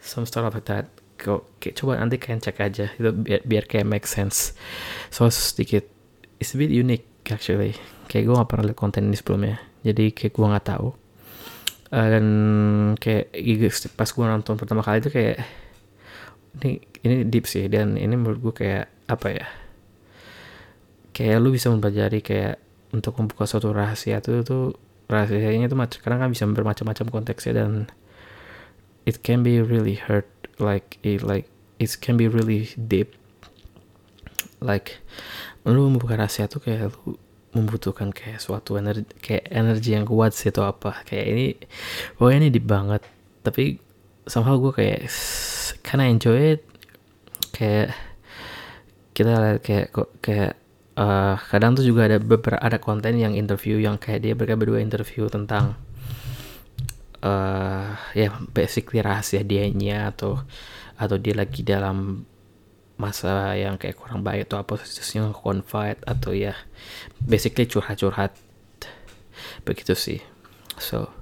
some 0.00 0.24
stuff 0.24 0.48
like 0.56 0.64
that. 0.72 0.88
Kok 1.20 1.60
coba 1.76 2.00
nanti 2.00 2.16
kalian 2.16 2.40
cek 2.40 2.64
aja. 2.64 2.88
Itu 2.96 3.12
biar, 3.12 3.44
biar 3.44 3.64
kayak 3.68 3.84
make 3.84 4.08
sense. 4.08 4.56
So 5.12 5.28
sedikit 5.28 5.84
it's 6.40 6.54
a 6.54 6.56
bit 6.56 6.72
unique 6.72 7.04
actually 7.28 7.76
kayak 8.08 8.24
gue 8.24 8.34
gak 8.34 8.48
pernah 8.48 8.64
lihat 8.72 8.78
konten 8.80 9.12
ini 9.12 9.16
sebelumnya. 9.20 9.60
Jadi 9.84 10.10
kayak 10.16 10.32
gue 10.34 10.46
nggak 10.48 10.66
tahu. 10.66 10.88
Uh, 11.88 12.08
dan 12.12 12.26
kayak 13.00 13.32
pas 13.96 14.08
gue 14.08 14.24
nonton 14.24 14.54
pertama 14.60 14.84
kali 14.84 15.00
itu 15.00 15.12
kayak 15.12 15.40
ini 16.60 16.82
ini 17.04 17.16
deep 17.28 17.44
sih. 17.44 17.68
Dan 17.68 18.00
ini 18.00 18.16
menurut 18.16 18.40
gue 18.40 18.54
kayak 18.64 18.86
apa 19.08 19.28
ya 19.32 19.46
kayak 21.18 21.42
lu 21.42 21.50
bisa 21.50 21.66
mempelajari 21.66 22.22
kayak 22.22 22.62
untuk 22.94 23.18
membuka 23.18 23.42
suatu 23.42 23.74
rahasia 23.74 24.22
itu 24.22 24.46
tuh 24.46 24.78
rahasianya 25.10 25.66
itu 25.66 25.74
macam 25.74 25.98
karena 25.98 26.22
kan 26.22 26.30
bisa 26.30 26.44
bermacam-macam 26.46 27.06
konteksnya 27.10 27.64
dan 27.64 27.90
it 29.02 29.24
can 29.26 29.42
be 29.42 29.58
really 29.58 29.98
hurt 29.98 30.30
like 30.60 31.00
it 31.02 31.24
like 31.24 31.50
it 31.82 31.90
can 31.98 32.14
be 32.14 32.30
really 32.30 32.70
deep. 32.78 33.18
Like 34.62 35.02
lu 35.66 35.90
membuka 35.90 36.14
rahasia 36.14 36.46
tuh 36.46 36.62
kayak 36.62 36.94
lu 36.94 37.18
membutuhkan 37.56 38.12
kayak 38.12 38.40
suatu 38.42 38.76
energi 38.76 39.08
kayak 39.24 39.48
energi 39.48 39.96
yang 39.96 40.04
kuat 40.04 40.36
sih 40.36 40.52
atau 40.52 40.68
apa. 40.68 41.04
Kayak 41.04 41.26
ini 41.32 41.46
pokoknya 42.16 42.38
ini 42.44 42.48
deep 42.52 42.66
banget. 42.68 43.02
Tapi 43.44 43.78
somehow 44.28 44.56
gue 44.60 44.72
kayak 44.72 45.08
karena 45.82 46.04
enjoy 46.10 46.58
it. 46.58 46.62
Kayak 47.54 47.96
kita 49.16 49.30
lihat 49.34 49.58
kayak 49.66 49.86
kok 49.90 50.08
kayak 50.22 50.52
uh, 50.94 51.34
kadang 51.50 51.74
tuh 51.74 51.82
juga 51.86 52.06
ada 52.06 52.18
beberapa 52.22 52.58
ada 52.58 52.78
konten 52.78 53.18
yang 53.18 53.34
interview 53.34 53.78
yang 53.78 53.98
kayak 53.98 54.22
dia 54.22 54.32
mereka 54.38 54.54
berdua 54.54 54.78
interview 54.78 55.26
tentang 55.26 55.74
uh, 57.22 57.98
ya 58.14 58.34
basically 58.54 59.02
rahasia 59.02 59.42
dianya 59.42 60.14
atau 60.14 60.42
atau 60.98 61.16
dia 61.18 61.34
lagi 61.34 61.62
dalam 61.62 62.26
masa 62.98 63.54
yang 63.54 63.78
kayak 63.78 63.94
kurang 63.94 64.26
baik 64.26 64.50
atau 64.50 64.60
apa 64.60 64.74
khususnya 64.74 65.30
confide 65.30 66.02
atau 66.04 66.34
ya 66.34 66.58
basically 67.22 67.64
curhat-curhat. 67.64 68.34
Begitu 69.62 69.94
sih. 69.94 70.20
So 70.82 71.14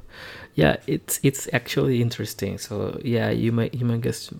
yeah 0.57 0.81
it's 0.89 1.21
it's 1.21 1.47
actually 1.53 2.01
interesting. 2.01 2.57
So 2.57 2.97
yeah 3.05 3.29
you 3.29 3.53
might 3.53 3.77
you 3.77 3.85
might 3.85 4.01
guess 4.01 4.33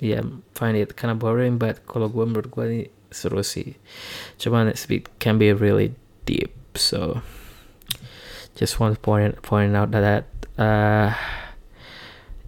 yeah 0.00 0.24
find 0.56 0.80
it 0.80 0.96
kind 0.96 1.12
of 1.12 1.20
boring 1.20 1.60
but 1.60 1.84
kalau 1.84 2.08
gue 2.08 2.24
menurut 2.24 2.48
gue 2.48 2.64
ini 2.64 2.82
seru 3.12 3.44
sih. 3.44 3.76
Cuman 4.40 4.72
it 4.72 4.80
can 5.20 5.36
be 5.36 5.52
really 5.52 5.92
deep. 6.24 6.56
So 6.80 7.20
just 8.56 8.80
want 8.80 8.96
to 8.96 9.00
point 9.00 9.38
point 9.44 9.76
out 9.76 9.92
that, 9.92 10.02
that 10.02 10.24
uh 10.56 11.12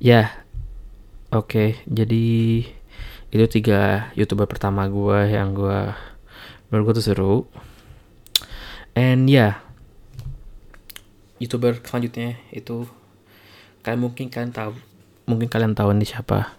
yeah 0.00 0.32
oke 1.30 1.52
okay, 1.52 1.78
jadi 1.86 2.66
itu 3.30 3.46
tiga 3.46 4.10
youtuber 4.18 4.50
pertama 4.50 4.90
gue 4.90 5.30
yang 5.30 5.54
gue 5.54 5.94
menurut 6.70 6.90
gue 6.90 6.94
tuh 6.98 7.06
seru. 7.06 7.34
And 8.98 9.30
ya 9.30 9.38
yeah, 9.38 9.54
youtuber 11.38 11.78
selanjutnya 11.78 12.42
itu 12.50 12.90
kalian 13.86 14.02
mungkin 14.02 14.26
kalian 14.28 14.50
tahu 14.50 14.74
mungkin 15.30 15.46
kalian 15.46 15.78
tahu 15.78 15.94
ini 15.94 16.06
siapa. 16.06 16.58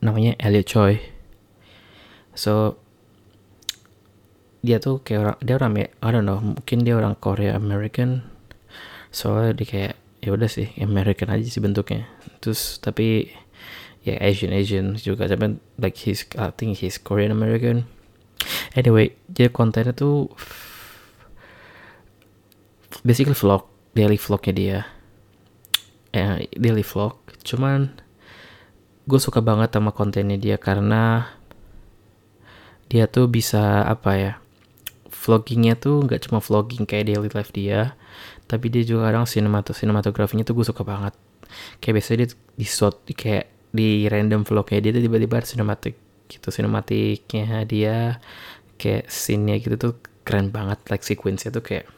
Namanya 0.00 0.36
Elliot 0.40 0.68
Choi. 0.68 0.96
So 2.32 2.80
dia 4.64 4.80
tuh 4.80 5.04
kayak 5.04 5.20
orang 5.20 5.38
dia 5.44 5.54
orang 5.60 5.72
I 5.76 6.08
don't 6.08 6.24
know 6.24 6.40
mungkin 6.40 6.88
dia 6.88 6.96
orang 6.96 7.20
Korea 7.20 7.52
American. 7.52 8.24
Soalnya 9.12 9.60
dia 9.60 9.66
kayak 9.68 9.94
ya 10.24 10.32
udah 10.32 10.48
sih 10.48 10.72
American 10.80 11.28
aja 11.28 11.44
sih 11.44 11.60
bentuknya. 11.60 12.08
Terus 12.40 12.80
tapi 12.80 13.28
ya 14.04 14.20
Asian 14.20 14.52
Asian 14.52 14.94
juga. 15.00 15.26
Tapi 15.26 15.58
like 15.80 15.96
he's 15.96 16.28
I 16.36 16.52
think 16.52 16.84
he's 16.84 17.00
Korean 17.00 17.32
American. 17.32 17.88
Anyway 18.76 19.16
jadi 19.32 19.48
kontennya 19.48 19.96
tuh 19.96 20.28
basically 23.00 23.34
vlog 23.34 23.66
daily 23.96 24.20
vlognya 24.20 24.52
dia. 24.52 24.78
Eh, 26.14 26.46
daily 26.54 26.84
vlog. 26.86 27.18
Cuman 27.42 27.90
gue 29.04 29.20
suka 29.20 29.42
banget 29.42 29.74
sama 29.74 29.90
kontennya 29.90 30.38
dia 30.40 30.56
karena 30.56 31.28
dia 32.88 33.08
tuh 33.08 33.26
bisa 33.28 33.84
apa 33.84 34.12
ya 34.16 34.32
vloggingnya 35.08 35.76
tuh 35.76 36.04
nggak 36.04 36.28
cuma 36.28 36.40
vlogging 36.40 36.84
kayak 36.84 37.08
daily 37.12 37.28
life 37.32 37.52
dia 37.52 37.96
tapi 38.44 38.68
dia 38.68 38.84
juga 38.84 39.08
kadang 39.08 39.24
sinemato 39.24 39.72
sinematografinya 39.72 40.44
tuh 40.44 40.60
gue 40.60 40.66
suka 40.68 40.84
banget. 40.84 41.16
Kayak 41.80 41.94
biasanya 42.00 42.18
dia 42.24 42.28
di 42.56 42.66
shot 42.68 42.94
kayak 43.08 43.53
di 43.74 44.06
random 44.06 44.46
vlognya 44.46 44.78
dia 44.78 44.94
tuh 44.94 45.02
tiba-tiba 45.02 45.42
sinematik 45.42 45.98
gitu 46.30 46.48
sinematiknya 46.54 47.66
dia 47.66 48.22
kayak 48.78 49.10
scene-nya 49.10 49.58
gitu 49.58 49.74
tuh 49.74 49.92
keren 50.22 50.54
banget 50.54 50.78
like 50.88 51.02
sequence-nya 51.02 51.50
tuh 51.50 51.60
kayak 51.66 51.90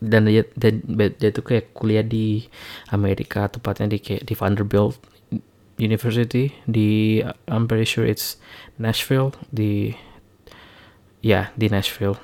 dan 0.00 0.28
dia 0.28 0.44
dan 0.56 0.82
dia 0.90 1.30
tuh 1.32 1.44
kayak 1.44 1.72
kuliah 1.72 2.04
di 2.04 2.48
Amerika 2.92 3.48
tepatnya 3.48 3.96
di 3.96 3.98
kayak 4.00 4.24
di 4.24 4.34
Vanderbilt 4.36 4.96
University 5.80 6.52
di 6.68 7.20
I'm 7.48 7.64
pretty 7.64 7.88
sure 7.88 8.04
it's 8.04 8.36
Nashville 8.76 9.32
di 9.48 9.96
ya 11.24 11.52
di 11.56 11.72
Nashville. 11.72 12.20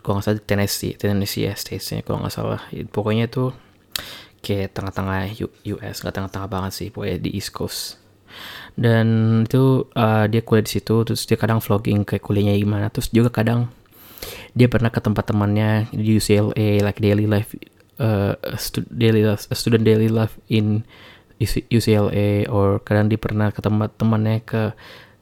Kalau 0.00 0.18
nggak 0.18 0.24
salah 0.24 0.42
Tennessee 0.42 0.96
Tennessee 0.96 1.46
ya 1.46 1.54
statesnya 1.54 2.00
kalau 2.00 2.24
nggak 2.24 2.34
salah. 2.34 2.60
Pokoknya 2.90 3.28
itu 3.28 3.52
kayak 4.42 4.74
tengah-tengah 4.74 5.32
US 5.78 5.96
nggak 6.02 6.14
tengah-tengah 6.14 6.48
banget 6.50 6.72
sih 6.74 6.88
pokoknya 6.90 7.18
di 7.22 7.30
East 7.38 7.54
Coast. 7.54 8.02
Dan 8.74 9.06
itu 9.44 9.86
uh, 9.92 10.24
dia 10.26 10.42
kuliah 10.42 10.64
di 10.64 10.72
situ 10.76 10.94
terus 11.04 11.22
dia 11.28 11.38
kadang 11.38 11.62
vlogging 11.62 12.02
kayak 12.02 12.24
kuliahnya 12.24 12.56
gimana 12.58 12.88
terus 12.88 13.12
juga 13.12 13.28
kadang 13.30 13.68
dia 14.56 14.68
pernah 14.68 14.88
ke 14.88 15.00
tempat 15.00 15.28
temannya 15.28 15.92
di 15.92 16.16
UCLA 16.16 16.80
like 16.80 16.98
daily 16.98 17.28
life 17.28 17.52
uh, 18.00 18.34
stu 18.56 18.82
daily 18.88 19.22
life, 19.22 19.44
student 19.52 19.84
daily 19.84 20.08
life 20.08 20.36
in 20.48 20.82
UCLA 21.42 22.46
or 22.48 22.78
kadang 22.86 23.10
dia 23.10 23.18
pernah 23.18 23.50
ke 23.50 23.60
tempat 23.60 23.98
temannya 23.98 24.40
ke 24.46 24.72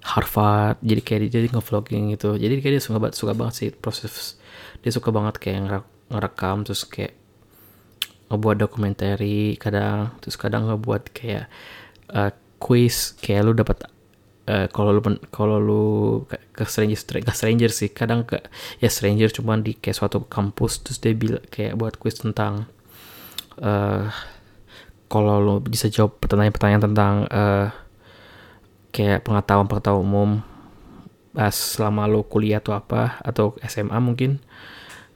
Harvard 0.01 0.81
jadi 0.81 1.01
kayak 1.05 1.21
dia 1.29 1.31
jadi 1.41 1.47
nge-vlogging 1.53 2.17
gitu. 2.17 2.37
Jadi 2.41 2.61
kayak 2.65 2.73
dia 2.81 2.83
suka 2.83 2.99
banget 3.01 3.15
suka 3.21 3.33
banget 3.37 3.55
sih 3.57 3.69
proses 3.73 4.41
dia 4.81 4.93
suka 4.93 5.13
banget 5.13 5.37
kayak 5.37 5.85
ngerekam 6.09 6.65
terus 6.65 6.89
kayak 6.89 7.20
ngebuat 8.31 8.57
dokumenter 8.63 9.19
kadang 9.59 10.15
terus 10.23 10.39
kadang 10.39 10.71
ngebuat 10.71 11.11
kayak 11.11 11.51
uh, 12.15 12.31
quiz 12.63 13.19
kayak 13.19 13.43
lu 13.43 13.53
dapat 13.59 13.91
uh, 14.47 14.67
kalau 14.71 14.95
lu 14.95 15.03
kalau 15.35 15.59
lu 15.59 15.85
ke, 16.31 16.63
stranger 16.63 17.27
ke 17.27 17.33
stranger 17.35 17.71
sih 17.75 17.91
kadang 17.91 18.23
ke 18.23 18.39
ya 18.79 18.87
stranger 18.87 19.35
cuman 19.35 19.67
di 19.67 19.75
kayak 19.75 19.99
suatu 19.99 20.23
kampus 20.31 20.87
terus 20.87 20.99
dia 21.03 21.11
bilang 21.15 21.43
kayak 21.51 21.75
buat 21.75 21.99
quiz 21.99 22.23
tentang 22.23 22.71
uh, 23.59 24.07
kalau 25.11 25.37
lu 25.43 25.55
bisa 25.59 25.91
jawab 25.91 26.23
pertanyaan-pertanyaan 26.23 26.85
tentang 26.87 27.15
uh, 27.35 27.67
kayak 28.95 29.27
pengetahuan-pengetahuan 29.27 30.07
umum 30.07 30.31
pas 31.31 31.55
selama 31.55 32.11
lu 32.11 32.27
kuliah 32.27 32.59
atau 32.59 32.75
apa 32.75 33.23
atau 33.23 33.55
SMA 33.63 33.99
mungkin 34.03 34.43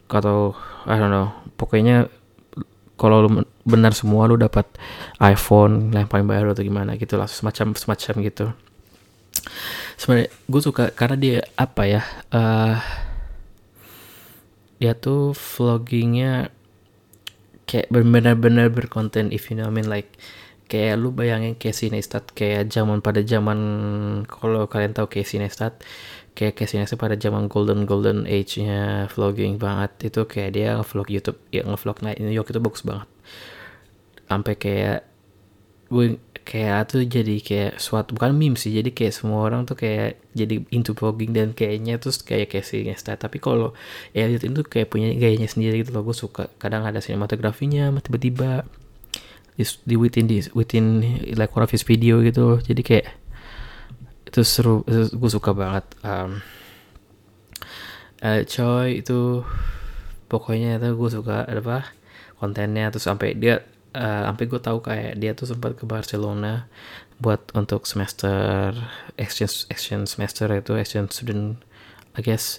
atau 0.06 0.54
I 0.86 0.94
don't 0.94 1.10
know 1.10 1.34
pokoknya 1.58 2.06
kalau 2.94 3.26
lu 3.26 3.30
benar 3.66 3.90
semua 3.90 4.30
lu 4.30 4.38
dapat 4.38 4.66
iPhone 5.18 5.90
yang 5.90 6.06
paling 6.06 6.30
baru 6.30 6.54
atau 6.54 6.62
gimana 6.62 6.94
gitu 6.94 7.18
lah 7.18 7.26
semacam 7.26 7.74
semacam 7.74 8.14
gitu. 8.22 8.46
Sebenarnya 9.98 10.28
gue 10.30 10.60
suka 10.62 10.84
karena 10.94 11.16
dia 11.18 11.38
apa 11.58 11.82
ya 11.84 12.02
uh, 12.30 12.78
dia 14.78 14.92
tuh 14.94 15.34
vloggingnya 15.34 16.54
kayak 17.64 17.90
benar-benar 17.90 18.68
berkonten 18.70 19.32
if 19.32 19.50
you 19.50 19.56
know 19.56 19.66
I 19.66 19.72
mean 19.72 19.88
like 19.88 20.12
kayak 20.70 20.94
lu 20.96 21.12
bayangin 21.12 21.54
kayak 21.60 21.76
Sinestat 21.76 22.24
kayak 22.32 22.72
zaman 22.72 23.04
pada 23.04 23.20
zaman 23.20 23.58
kalau 24.26 24.64
kalian 24.68 24.96
tahu 24.96 25.06
kayak 25.12 25.28
Sinestat 25.28 25.80
kayak 26.34 26.58
Casey 26.58 26.82
Neistat 26.82 26.98
pada 26.98 27.14
zaman 27.14 27.46
golden 27.46 27.86
golden 27.86 28.26
age-nya 28.26 29.06
vlogging 29.14 29.56
banget. 29.56 30.10
Itu 30.10 30.26
kayak 30.26 30.50
dia 30.58 30.70
vlog 30.82 31.08
YouTube 31.08 31.38
ya 31.54 31.62
ngevlog 31.62 32.02
naik 32.02 32.18
New 32.18 32.34
York 32.34 32.50
itu 32.50 32.60
bagus 32.60 32.82
banget. 32.82 33.08
Sampai 34.26 34.54
kayak 34.58 35.06
gue 35.88 36.18
kayak 36.44 36.92
tuh 36.92 37.06
jadi 37.06 37.40
kayak 37.40 37.72
suatu 37.80 38.12
bukan 38.18 38.36
meme 38.36 38.58
sih 38.58 38.74
jadi 38.74 38.92
kayak 38.92 39.14
semua 39.16 39.48
orang 39.48 39.64
tuh 39.64 39.80
kayak 39.80 40.20
jadi 40.36 40.60
into 40.74 40.92
vlogging 40.92 41.32
dan 41.32 41.56
kayaknya 41.56 41.96
terus 42.02 42.20
kayak 42.20 42.50
Casey 42.50 42.82
Neistat. 42.82 43.22
Tapi 43.22 43.38
kalau 43.38 43.72
Elliot 44.12 44.42
itu 44.42 44.62
kayak 44.66 44.90
punya 44.90 45.14
gayanya 45.14 45.46
sendiri 45.46 45.86
gitu 45.86 45.94
loh 45.94 46.02
gue 46.02 46.16
suka. 46.18 46.50
Kadang 46.58 46.82
ada 46.82 46.98
sinematografinya 46.98 47.94
tiba-tiba 48.02 48.66
di 49.56 49.94
within 49.94 50.26
this 50.26 50.50
within 50.50 51.18
like 51.38 51.54
one 51.54 51.62
of 51.62 51.70
his 51.70 51.86
video 51.86 52.18
gitu 52.26 52.58
jadi 52.66 52.82
kayak 52.82 53.06
itu 54.34 54.42
seru 54.42 54.82
itu 54.90 55.14
gue 55.14 55.30
suka 55.30 55.54
banget. 55.54 55.86
Um, 56.02 56.42
uh, 58.18 58.42
coy 58.42 58.98
itu 58.98 59.46
pokoknya 60.26 60.82
itu 60.82 60.90
gue 60.90 61.10
suka 61.14 61.46
apa 61.46 61.94
kontennya. 62.42 62.90
Terus 62.90 63.06
sampai 63.06 63.38
dia 63.38 63.62
uh, 63.94 64.26
sampai 64.26 64.44
gue 64.50 64.58
tahu 64.58 64.82
kayak 64.82 65.22
dia 65.22 65.38
tuh 65.38 65.46
sempat 65.54 65.78
ke 65.78 65.86
Barcelona 65.86 66.66
buat 67.22 67.54
untuk 67.54 67.86
semester 67.86 68.74
exchange 69.14 69.70
exchange 69.70 70.10
semester 70.10 70.50
itu 70.50 70.74
exchange 70.74 71.14
student 71.14 71.62
I 72.18 72.26
guess. 72.26 72.58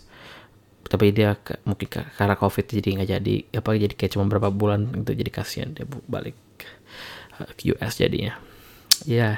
Tapi 0.88 1.12
dia 1.12 1.36
mungkin 1.68 2.08
karena 2.16 2.40
covid 2.40 2.72
jadi 2.72 3.04
nggak 3.04 3.10
jadi 3.20 3.36
apa 3.52 3.70
jadi 3.76 3.94
kayak 4.00 4.12
cuma 4.16 4.32
berapa 4.32 4.48
bulan 4.48 4.96
itu 4.96 5.12
jadi 5.12 5.32
kasihan 5.34 5.76
dia 5.76 5.84
balik 6.08 6.45
US 7.76 7.94
jadinya. 8.00 8.38
Ya 9.04 9.16
yeah 9.16 9.36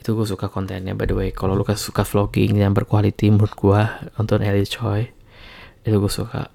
itu 0.00 0.16
gue 0.16 0.24
suka 0.24 0.48
kontennya 0.48 0.96
by 0.96 1.04
the 1.04 1.14
way. 1.14 1.28
Kalau 1.28 1.52
lu 1.52 1.64
suka 1.76 2.08
vlogging 2.08 2.56
yang 2.56 2.72
berkualiti 2.72 3.28
menurut 3.28 3.52
gue 3.52 3.80
nonton 4.16 4.40
Ellie 4.40 4.64
Choi 4.64 5.12
itu 5.84 5.96
gue 5.96 6.12
suka. 6.12 6.48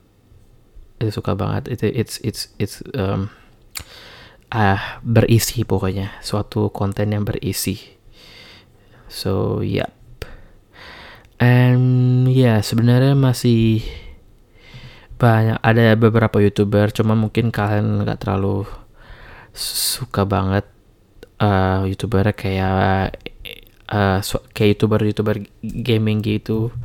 Itu 0.98 1.22
suka 1.22 1.38
banget. 1.38 1.70
Itu 1.70 1.86
it's 1.86 2.18
it's 2.26 2.50
it's 2.58 2.82
um, 2.98 3.30
ah 4.50 4.98
berisi 5.06 5.62
pokoknya. 5.62 6.18
Suatu 6.26 6.74
konten 6.74 7.14
yang 7.14 7.22
berisi. 7.22 7.78
So 9.06 9.62
yep 9.62 9.94
and 11.38 12.26
ya 12.32 12.58
yeah, 12.58 12.58
sebenarnya 12.66 13.14
masih 13.14 13.86
banyak 15.20 15.62
ada 15.62 15.96
beberapa 15.96 16.42
youtuber 16.42 16.92
cuman 16.92 17.28
mungkin 17.28 17.54
kalian 17.54 18.04
nggak 18.04 18.26
terlalu 18.26 18.68
suka 19.56 20.28
banget 20.28 20.68
uh, 21.40 21.88
youtuber 21.88 22.28
kayak 22.36 23.16
uh, 23.88 24.20
kayak 24.52 24.70
youtuber 24.76 25.00
youtuber 25.02 25.36
gaming 25.64 26.20
gitu. 26.20 26.76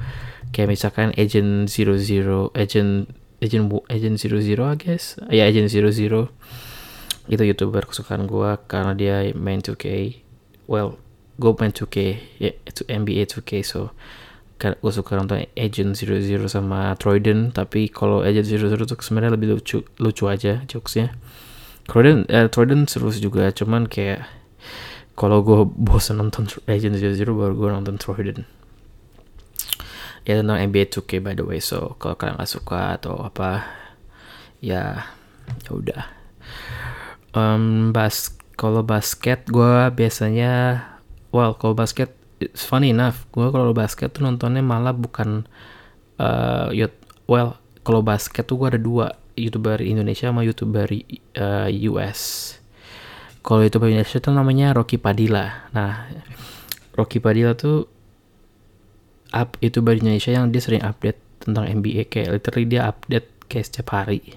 Kayak 0.54 0.78
misalkan 0.78 1.08
agent 1.14 1.70
zero 1.70 1.94
zero 1.98 2.50
agent 2.54 3.10
agent 3.42 3.70
agent 3.90 4.16
zero 4.18 4.38
zero 4.38 4.70
I 4.70 4.78
guess. 4.78 5.18
Ya 5.30 5.46
agent 5.50 5.70
zero 5.70 5.90
zero. 5.90 6.30
Itu 7.30 7.42
youtuber 7.46 7.86
kesukaan 7.86 8.26
gue 8.26 8.58
karena 8.66 8.92
dia 8.98 9.16
main 9.38 9.62
2K 9.62 10.18
well 10.66 10.98
gue 11.38 11.50
main 11.62 11.70
2K 11.70 11.96
ya 12.42 12.50
itu 12.66 12.82
NBA 12.90 13.30
2K 13.30 13.62
so 13.62 13.94
gue 14.60 14.92
suka 14.92 15.16
nonton 15.16 15.48
Agent 15.56 15.96
Zero 15.96 16.20
Zero 16.20 16.44
sama 16.52 16.92
Troyden. 17.00 17.48
Tapi 17.48 17.88
kalau 17.88 18.20
Agent 18.20 18.44
Zero 18.44 18.68
Zero 18.68 18.84
tuh 18.84 19.00
sebenarnya 19.00 19.32
lebih 19.32 19.56
lucu 19.56 19.80
lucu 19.96 20.28
aja 20.28 20.60
jokesnya 20.68 21.16
Troyden 21.88 22.28
eh, 22.28 22.48
Troyden 22.50 22.84
seru 22.90 23.08
juga 23.14 23.48
cuman 23.54 23.86
kayak 23.86 24.26
kalau 25.14 25.44
gue 25.44 25.68
bosan 25.68 26.20
nonton 26.20 26.48
Legend 26.64 26.96
Zero 26.96 27.14
Zero 27.14 27.32
baru 27.36 27.54
gue 27.56 27.68
nonton 27.70 27.96
Troiden 28.00 28.48
ya 30.28 30.40
tentang 30.40 30.58
NBA 30.60 30.92
2K 30.92 31.10
by 31.20 31.34
the 31.36 31.44
way. 31.44 31.60
So 31.62 31.96
kalau 31.96 32.16
kalian 32.16 32.40
gak 32.40 32.50
suka 32.50 33.00
atau 33.00 33.20
apa 33.24 33.64
ya, 34.60 35.08
ya 35.64 35.70
udah. 35.70 36.02
Um, 37.30 37.94
bas 37.94 38.34
kalau 38.58 38.82
basket 38.84 39.46
gue 39.48 39.88
biasanya 39.94 40.84
well 41.30 41.54
kalau 41.54 41.78
basket 41.78 42.10
it's 42.42 42.66
funny 42.66 42.90
enough 42.90 43.24
gue 43.30 43.46
kalau 43.48 43.70
basket 43.70 44.10
tuh 44.10 44.26
nontonnya 44.26 44.60
malah 44.60 44.90
bukan 44.92 45.46
uh, 46.18 46.68
well 47.30 47.56
kalau 47.86 48.02
basket 48.02 48.44
tuh 48.44 48.58
gue 48.58 48.76
ada 48.76 48.80
dua 48.82 49.14
youtuber 49.40 49.80
Indonesia 49.80 50.28
sama 50.28 50.44
youtuber 50.44 50.92
uh, 51.40 51.68
US 51.88 52.54
kalau 53.40 53.64
itu 53.64 53.80
Indonesia 53.80 54.20
itu 54.20 54.30
namanya 54.30 54.76
Rocky 54.76 55.00
Padilla. 55.00 55.72
Nah, 55.72 56.04
Rocky 56.92 57.18
Padilla 57.24 57.56
tuh 57.56 57.88
up 59.32 59.56
baru 59.56 59.96
Indonesia 59.96 60.30
yang 60.34 60.52
dia 60.52 60.60
sering 60.60 60.84
update 60.84 61.20
tentang 61.40 61.64
NBA 61.80 62.12
kayak 62.12 62.36
literally 62.36 62.68
dia 62.68 62.92
update 62.92 63.28
kayak 63.48 63.66
setiap 63.72 63.96
hari. 63.96 64.36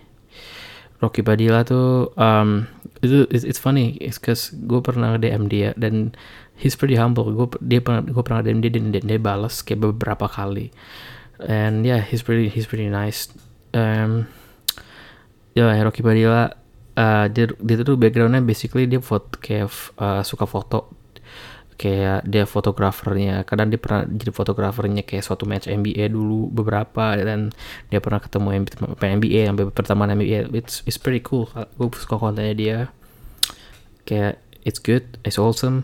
Rocky 1.04 1.20
Padilla 1.20 1.68
tuh 1.68 2.16
um, 2.16 2.64
itu 3.04 3.28
it's, 3.28 3.44
it's 3.44 3.60
funny 3.60 4.00
it's 4.00 4.16
cause 4.16 4.56
gue 4.56 4.80
pernah 4.80 5.20
DM 5.20 5.52
dia 5.52 5.76
dan 5.76 6.16
he's 6.56 6.80
pretty 6.80 6.96
humble. 6.96 7.28
Gue 7.36 7.52
dia 7.60 7.84
pernah 7.84 8.08
gue 8.08 8.24
pernah 8.24 8.40
DM 8.40 8.64
dia 8.64 8.72
dan, 8.72 8.96
dan 8.96 9.04
dia 9.04 9.20
balas 9.20 9.60
kayak 9.60 9.84
beberapa 9.84 10.32
kali. 10.32 10.72
And 11.44 11.84
yeah 11.84 12.00
he's 12.00 12.24
pretty 12.24 12.48
he's 12.48 12.72
pretty 12.72 12.88
nice. 12.88 13.28
Um, 13.76 14.32
ya 15.54 15.84
Rocky 15.86 16.02
Padilla 16.02 16.50
uh, 16.98 17.26
dia 17.30 17.46
dia 17.50 17.76
tuh 17.82 17.98
backgroundnya 17.98 18.42
basically 18.42 18.90
dia 18.90 19.02
foto 19.02 19.38
kayak 19.38 19.70
uh, 19.98 20.22
suka 20.26 20.50
foto. 20.50 20.90
Kayak 21.74 22.30
dia 22.30 22.46
fotografernya 22.46 23.44
kadang 23.50 23.74
dia 23.74 23.82
pernah 23.82 24.06
jadi 24.06 24.30
fotografernya 24.30 25.04
kayak 25.04 25.26
suatu 25.26 25.50
match 25.50 25.66
NBA 25.66 26.14
dulu 26.14 26.48
beberapa 26.54 27.18
dan 27.18 27.50
dia 27.90 27.98
pernah 27.98 28.22
ketemu 28.22 28.62
NBA 28.94 29.42
sampai 29.50 29.66
pertama 29.74 30.06
NBA 30.06 30.54
it's 30.54 30.86
it's 30.86 31.02
pretty 31.02 31.20
cool. 31.20 31.50
Gue 31.76 31.90
suka 31.98 32.22
kontennya 32.22 32.56
dia. 32.56 32.78
Kayak 34.06 34.38
it's 34.64 34.80
good 34.80 35.04
it's 35.28 35.36
awesome 35.36 35.84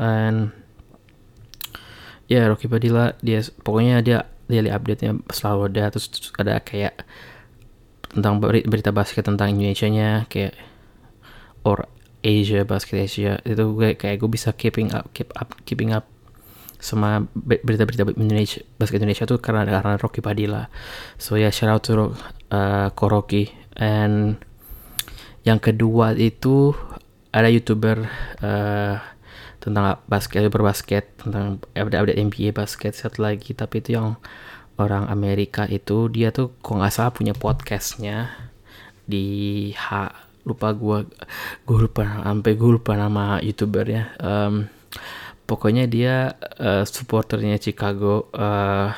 and 0.00 0.54
ya 2.30 2.40
yeah, 2.40 2.44
Rocky 2.48 2.68
Padilla 2.68 3.16
dia 3.20 3.44
pokoknya 3.60 4.00
dia 4.00 4.18
daily 4.48 4.72
update 4.72 5.00
nya 5.04 5.12
selalu 5.28 5.76
ada 5.76 5.92
terus 5.92 6.08
ada 6.40 6.60
kayak 6.60 7.04
tentang 8.08 8.40
berita 8.40 8.90
basket 8.90 9.24
tentang 9.24 9.52
Indonesia 9.52 9.88
nya 9.88 10.24
kayak 10.26 10.56
or 11.64 11.88
Asia 12.24 12.66
basket 12.66 13.06
Asia 13.06 13.38
itu 13.46 13.62
gue 13.76 13.94
kayak 13.94 14.18
gue 14.18 14.30
bisa 14.30 14.50
keeping 14.56 14.90
up 14.90 15.06
keep 15.14 15.30
up 15.38 15.54
keeping 15.62 15.94
up 15.94 16.08
sama 16.78 17.26
berita-berita 17.34 18.06
Indonesia 18.14 18.62
basket 18.78 19.02
Indonesia 19.02 19.26
tuh 19.26 19.42
karena 19.42 19.66
karena 19.66 19.98
Rocky 19.98 20.22
Padilla. 20.22 20.70
So 21.18 21.34
ya 21.34 21.50
yeah, 21.50 21.52
shout 21.52 21.70
out 21.70 21.82
to 21.86 22.14
uh, 22.54 22.94
Koroki 22.94 23.50
and 23.74 24.38
yang 25.42 25.58
kedua 25.58 26.14
itu 26.14 26.74
ada 27.34 27.50
youtuber 27.50 28.06
uh, 28.42 28.96
tentang 29.58 29.98
basket 30.06 30.46
berbasket 30.48 31.18
tentang 31.18 31.58
update 31.74 32.18
NBA 32.18 32.54
basket 32.54 32.94
satu 32.94 33.26
lagi 33.26 33.52
tapi 33.58 33.82
itu 33.82 33.98
yang 33.98 34.16
orang 34.78 35.10
Amerika 35.10 35.66
itu 35.66 36.06
dia 36.08 36.30
tuh 36.30 36.54
kok 36.62 36.78
nggak 36.78 36.94
salah 36.94 37.12
punya 37.12 37.34
podcastnya 37.34 38.30
di 39.04 39.70
H 39.74 40.10
lupa 40.46 40.72
gue 40.72 41.04
gue 41.66 41.78
lupa 41.84 42.24
sampai 42.24 42.52
gue 42.56 42.70
lupa 42.72 42.96
nama 42.96 43.42
youtubernya. 43.44 44.16
Um, 44.22 44.70
pokoknya 45.48 45.88
dia 45.88 46.36
uh, 46.60 46.84
supporternya 46.84 47.56
Chicago 47.56 48.28
uh, 48.36 48.92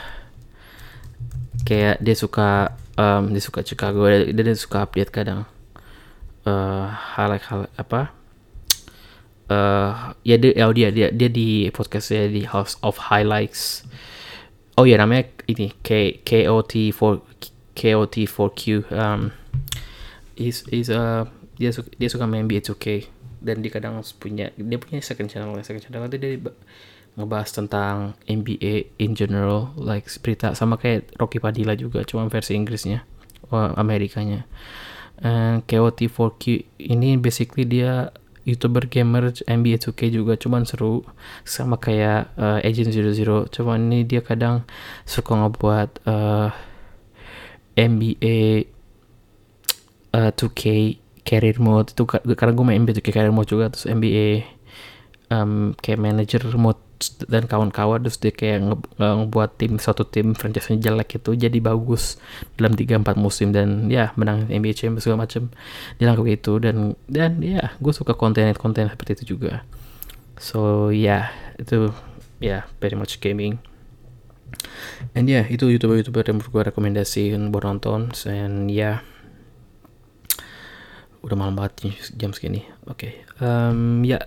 kayak 1.63 2.03
dia 2.03 2.17
suka 2.19 2.75
um, 2.99 3.31
dia 3.31 3.43
suka 3.43 3.63
Chicago 3.63 4.11
dia, 4.11 4.35
dia 4.35 4.59
suka 4.59 4.83
update 4.83 5.15
kadang 5.15 5.47
uh, 6.47 6.87
hal 6.91 7.39
hal 7.39 7.71
apa 7.79 8.11
uh, 9.47 10.15
ya 10.27 10.37
dia 10.43 10.67
oh 10.67 10.75
dia 10.75 10.91
dia 10.91 11.15
dia 11.15 11.31
di 11.31 11.71
podcastnya 11.71 12.27
di 12.27 12.43
House 12.43 12.75
of 12.83 12.99
Highlights 12.99 13.87
oh 14.81 14.89
ya 14.89 14.97
namanya 14.97 15.29
ini 15.45 15.77
K 15.85 16.25
KOT 16.25 16.97
for 16.97 17.21
KOT 17.77 18.17
for 18.25 18.49
Q 18.57 18.89
um, 18.89 19.29
is 20.41 20.65
is 20.73 20.89
uh, 20.89 21.29
dia 21.61 21.69
suka 21.69 21.93
dia 22.01 22.09
suka 22.09 22.25
main 22.25 22.49
NBA 22.49 22.65
2K 22.65 23.05
dan 23.45 23.61
dia 23.61 23.69
kadang 23.69 24.01
punya 24.17 24.49
dia 24.57 24.79
punya 24.81 25.05
second 25.05 25.29
channel 25.29 25.53
second 25.61 25.85
channel 25.85 26.09
itu 26.09 26.17
dia 26.17 26.41
ngebahas 27.21 27.53
tentang 27.53 28.17
NBA 28.25 28.97
in 28.97 29.13
general 29.13 29.77
like 29.77 30.09
berita 30.25 30.57
sama 30.57 30.81
kayak 30.81 31.13
Rocky 31.21 31.37
Padilla 31.37 31.77
juga 31.77 32.01
cuma 32.09 32.25
versi 32.33 32.57
Inggrisnya 32.57 33.05
Amerikanya. 33.53 34.47
And 35.21 35.61
KOT4Q 35.69 36.45
ini 36.81 37.21
basically 37.21 37.69
dia 37.69 38.09
youtuber 38.45 38.89
gamer 38.89 39.33
NBA 39.47 39.81
2K 39.81 40.11
juga 40.11 40.37
cuman 40.37 40.67
seru. 40.67 41.07
Sama 41.47 41.77
kayak 41.77 42.35
uh, 42.37 42.59
Agent 42.65 42.93
00 42.93 43.49
cuman 43.53 43.79
ini 43.91 44.05
dia 44.05 44.21
kadang 44.21 44.67
suka 45.07 45.37
ngebuat 45.37 45.91
uh, 46.09 46.51
NBA 47.79 48.69
uh, 50.17 50.31
2K 50.35 50.63
career 51.23 51.59
mode. 51.63 51.95
Itu 51.95 52.05
karena 52.11 52.53
gue 52.53 52.65
main 52.67 52.83
NBA 52.83 53.01
career 53.05 53.33
mode 53.33 53.49
juga 53.49 53.71
terus 53.71 53.87
NBA 53.87 54.45
um, 55.31 55.73
kayak 55.79 56.03
manager 56.03 56.43
mode 56.59 56.90
dan 57.33 57.49
kawan-kawan 57.49 58.05
terus 58.05 58.21
dia 58.21 58.29
kayak 58.29 58.61
nge 58.61 58.77
ngebuat 59.01 59.51
tim 59.57 59.81
suatu 59.81 60.05
tim 60.05 60.37
franchise 60.37 60.69
jelek 60.77 61.17
itu 61.17 61.33
jadi 61.33 61.59
bagus 61.59 62.21
dalam 62.61 62.77
3-4 62.77 63.17
musim 63.17 63.57
dan 63.57 63.89
ya 63.89 64.13
menang 64.21 64.45
NBA 64.53 64.77
Champions 64.77 65.09
segala 65.09 65.25
macam 65.25 65.49
dia 65.97 66.05
lakukan 66.13 66.33
itu 66.37 66.53
dan 66.61 66.77
dan 67.09 67.41
ya 67.41 67.73
gue 67.81 67.93
suka 67.97 68.13
konten-konten 68.13 68.93
seperti 68.93 69.21
itu 69.21 69.37
juga 69.37 69.65
so 70.37 70.93
ya 70.93 71.33
yeah, 71.33 71.57
itu 71.57 71.89
ya 72.41 72.49
yeah, 72.49 72.63
very 72.85 72.97
much 73.01 73.17
gaming 73.17 73.57
and 75.17 75.25
ya 75.25 75.41
yeah, 75.41 75.45
itu 75.49 75.73
youtuber-youtuber 75.73 76.21
yang 76.29 76.37
gue 76.45 76.63
rekomendasiin 76.69 77.49
buat 77.49 77.65
nonton 77.65 78.13
and 78.29 78.69
ya 78.69 78.77
yeah, 78.77 78.97
udah 81.25 81.37
malam 81.37 81.57
banget 81.57 81.97
jam 82.17 82.33
segini 82.37 82.69
oke 82.89 82.97
okay. 82.97 83.13
um, 83.41 84.05
ya 84.05 84.21
yeah. 84.21 84.25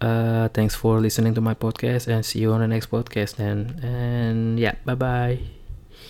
Uh, 0.00 0.48
thanks 0.50 0.74
for 0.74 1.00
listening 1.00 1.34
to 1.34 1.40
my 1.40 1.54
podcast 1.54 2.08
and 2.08 2.24
see 2.24 2.40
you 2.40 2.52
on 2.52 2.60
the 2.60 2.68
next 2.68 2.90
podcast 2.90 3.36
then. 3.36 3.78
And 3.82 4.58
yeah 4.58 4.74
bye 4.84 4.94
bye 4.94 5.57